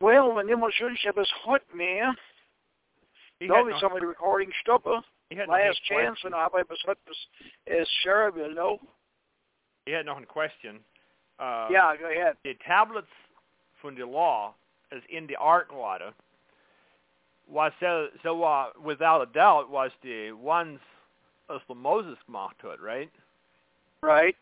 [0.00, 2.14] Well, when them relationship is hot, man.
[3.38, 5.02] he No, had we no, some of recording stoppen.
[5.28, 6.06] he had no Last question.
[6.06, 6.96] chance en arbeid besluit
[7.66, 8.80] is sure will know.
[9.86, 10.80] He had no question.
[11.38, 12.36] Uh, Yeah, go ahead.
[12.44, 13.08] the tablets
[13.80, 14.54] from the law
[14.92, 15.68] is in the art
[17.50, 20.80] water was so so uh, without a doubt was the ones
[21.48, 23.10] as the Moses gemacht hat, right?
[24.02, 24.36] Right.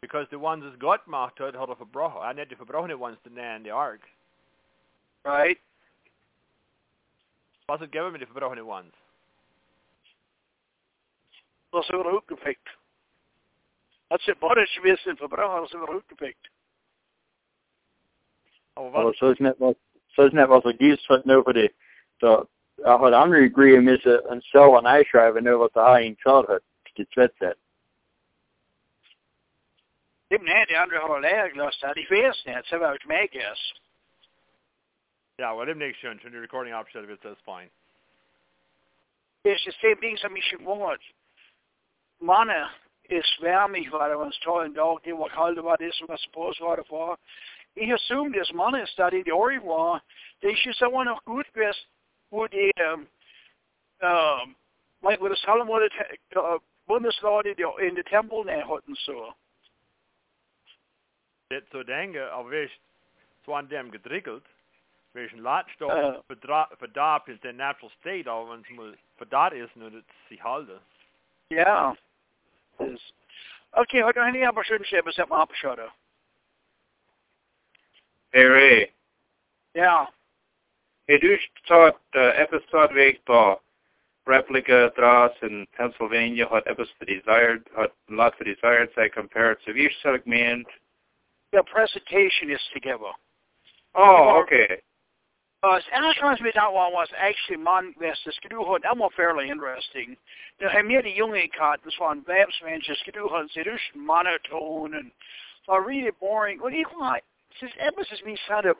[0.00, 2.22] Because the ones as Gott gemacht hat, hat er verbrochen.
[2.22, 4.00] Er nicht die verbrochene ones to in the ark.
[5.24, 5.58] Right.
[7.66, 8.94] Was het gegeben mit den verbrochenen ones?
[11.70, 12.68] Dat is weer opgepikt.
[14.08, 16.48] Dat ze barretjes wisten verbrangen, dat ze weer opgepikt.
[18.72, 21.42] Aber Well, was, så is net wat så is net wat så gives för nu
[21.42, 21.70] för
[22.20, 22.26] det.
[22.26, 22.46] Så
[22.76, 25.98] jag har andra agree med så en så en ice drive nu vad det har
[25.98, 26.60] en childhood.
[26.96, 27.54] Det tvättat.
[30.30, 31.94] Det nej, de andre har lærerglas der.
[31.94, 33.74] De fleste net, så var det med gas.
[35.38, 36.18] ja, well, dem nicht schön.
[36.20, 37.70] Schon die recording option of it says fine.
[39.44, 40.98] Det er the same thing som i Shimon.
[42.20, 42.54] Mange
[43.10, 44.98] er sværmig, var det var en stor en dag.
[45.04, 47.18] Det var koldt, det var det, som var supposed var det for.
[47.76, 49.98] He assumed as money studied the Ori law,
[50.42, 51.88] they should someone of good best
[52.30, 53.08] would um
[54.02, 54.56] um
[55.02, 55.92] like with a solemn would
[56.36, 56.58] uh
[56.88, 57.46] Bundesleute
[57.80, 59.32] in de tempel der hatten so.
[61.50, 62.70] Det så denke, og hvis
[63.44, 64.44] så han dem gedrikkelt,
[65.12, 66.10] hvis en latstof Ja.
[66.10, 66.22] uh.
[66.78, 70.80] fordarp is the natural state of en som fordat is når det sig halde.
[71.50, 71.92] Ja.
[72.82, 73.12] Yes.
[73.72, 75.90] Okay, har du en idé på skjønnskjøpet som har oppskjøret?
[78.34, 78.86] Hey Ray,
[79.74, 80.04] Ja.
[81.08, 83.18] Hey du thought uh, episode week
[84.26, 89.92] replica dras in Pennsylvania had episode desired had lot for desired say compared to each
[90.02, 90.66] segment.
[91.54, 93.12] The presentation is together.
[93.94, 94.82] Oh, okay.
[95.62, 98.82] Uh, Anatolians with that one was actually man West Skidoohut.
[98.82, 100.14] That was fairly interesting.
[100.60, 105.10] Hamidi Junge cut this one Babs man just Skidoohut said it's monotone and
[105.64, 106.58] so really boring.
[106.60, 107.22] Well you what?
[107.62, 108.74] This emphasis me sound a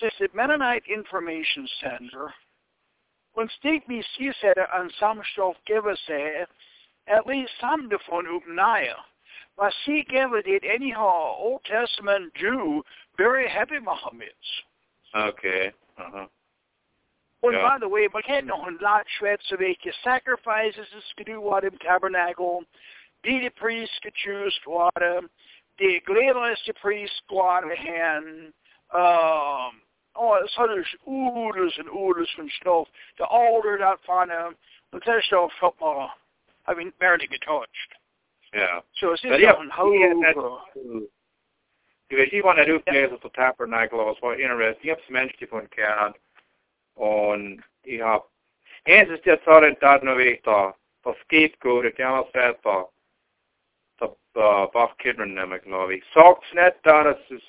[0.00, 2.32] This the Mennonite Information Center.
[3.34, 6.46] When Steve me see said an samstoff give us a
[7.08, 8.94] at least some davon upnaya.
[9.56, 12.82] But see give it anyhow Old Testament Jew
[13.16, 15.28] very happy Mohammeds.
[15.28, 15.72] Okay.
[15.98, 16.26] Uh-huh.
[17.42, 17.68] And Ja.
[17.68, 21.78] by the way, man kan nog en lot Schweizer weke sacrifices skal du what im
[21.78, 22.64] tabernacle.
[23.24, 24.92] Die de priest skal choose what
[25.78, 27.22] de glæderligste de priest
[27.76, 28.52] hen.
[28.94, 29.80] Um,
[30.14, 32.88] oh, så there's oodles and oodles from stuff.
[33.18, 34.56] The altar that found him,
[34.92, 36.08] but that stuff helped me.
[36.66, 37.90] I mean, barely get touched.
[38.54, 38.80] Yeah.
[39.00, 41.08] So it's just yeah, how yeah, that's-
[42.10, 44.88] Du vet, de var när du blev på Tabernacle och var interesting.
[44.88, 46.12] Jag människor från Kärnan.
[46.94, 47.36] Och
[47.82, 48.22] jag har...
[48.84, 50.74] En som jag sa det där nu vet jag.
[51.02, 52.90] På scapegoat, jag har sett på...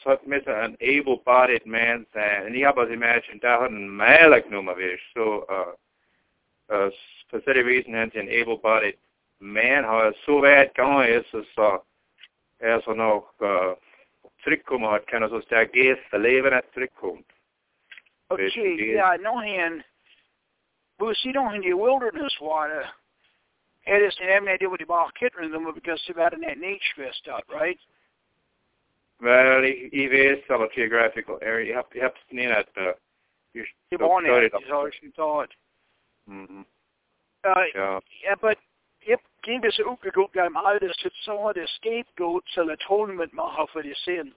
[0.04, 2.44] så att med en able-bodied man sen.
[2.44, 5.00] Och jag har bara imagined där har en mälig nummer vid.
[5.14, 5.46] Så...
[5.52, 5.74] Uh,
[6.78, 6.92] uh,
[7.30, 8.96] för sätt reason till en able-bodied
[9.40, 11.84] man har så väl gången så så
[12.60, 13.24] är så nog
[14.44, 17.26] terugkomen had kan så sterk geest te leven het terugkomt.
[18.30, 19.84] Okay, yeah, no hand.
[21.00, 22.90] But see, don't in the wilderness water.
[23.86, 26.58] It is an having idea with the ball kitten them because they've had in that
[26.58, 27.78] nature fest out, right?
[29.22, 32.94] Well, i, i vet alla geographical area, you have, you have to need that, uh,
[33.54, 35.50] you're born study it is always thought.
[36.30, 36.66] Mhm.
[37.44, 38.00] Uh, Ja.
[38.24, 38.58] yeah, but
[39.02, 43.66] if give us a ukaguk I'm out as it's the scapegoat so the atonement maha
[43.72, 44.36] for the sins.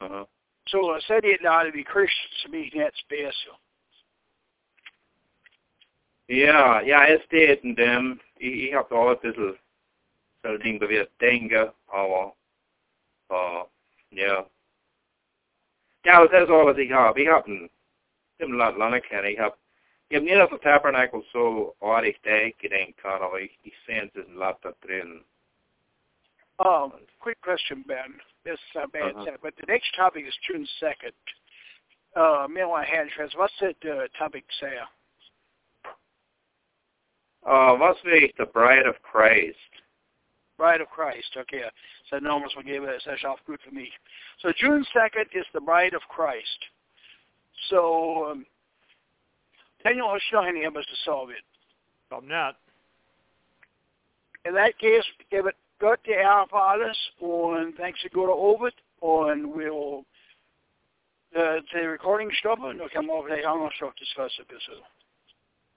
[0.00, 0.24] Uh-huh.
[0.68, 3.58] So I said it now to be Christians to me that's special.
[6.28, 9.58] Ja, ja, es steht in dem, ich, ich habe auch ein bisschen
[10.42, 12.34] so Ding bewirkt denken, aber,
[13.30, 13.64] uh,
[14.10, 14.46] ja.
[16.04, 17.20] Ja, das ist alles, was ich habe.
[17.20, 17.70] Ich habe ein,
[18.38, 19.56] ich habe ein Land lange kennen, ich habe,
[20.08, 22.20] ich habe nicht auf der Tabernacle so ordentlich
[22.58, 25.24] gedenkt, aber ich, ich sehe es ist ein Lot da drin.
[26.58, 28.18] Um, quick question, Ben.
[28.44, 29.36] This is uh, bad, Uh-huh.
[29.42, 31.12] but the next topic is June second.
[32.14, 33.34] Uh, mail on hand trans.
[33.34, 34.72] What's that uh, topic say?
[37.46, 39.56] Uh, was will the bride of Christ?
[40.58, 41.36] Bride of Christ.
[41.36, 41.62] Okay,
[42.10, 43.02] so Normus will give it.
[43.06, 43.88] That's off good for me.
[44.42, 46.58] So June second is the Bride of Christ.
[47.70, 48.46] So um,
[49.84, 51.44] Daniel Hashani him us to solve it.
[52.10, 52.56] I'm not.
[54.44, 58.32] In that case, give it Gott der Herr für alles und thanks to go to
[58.32, 60.04] Ovid und we'll
[61.36, 64.82] uh, the recording stoppen und dann können wir vielleicht auch noch discuss ein bisschen.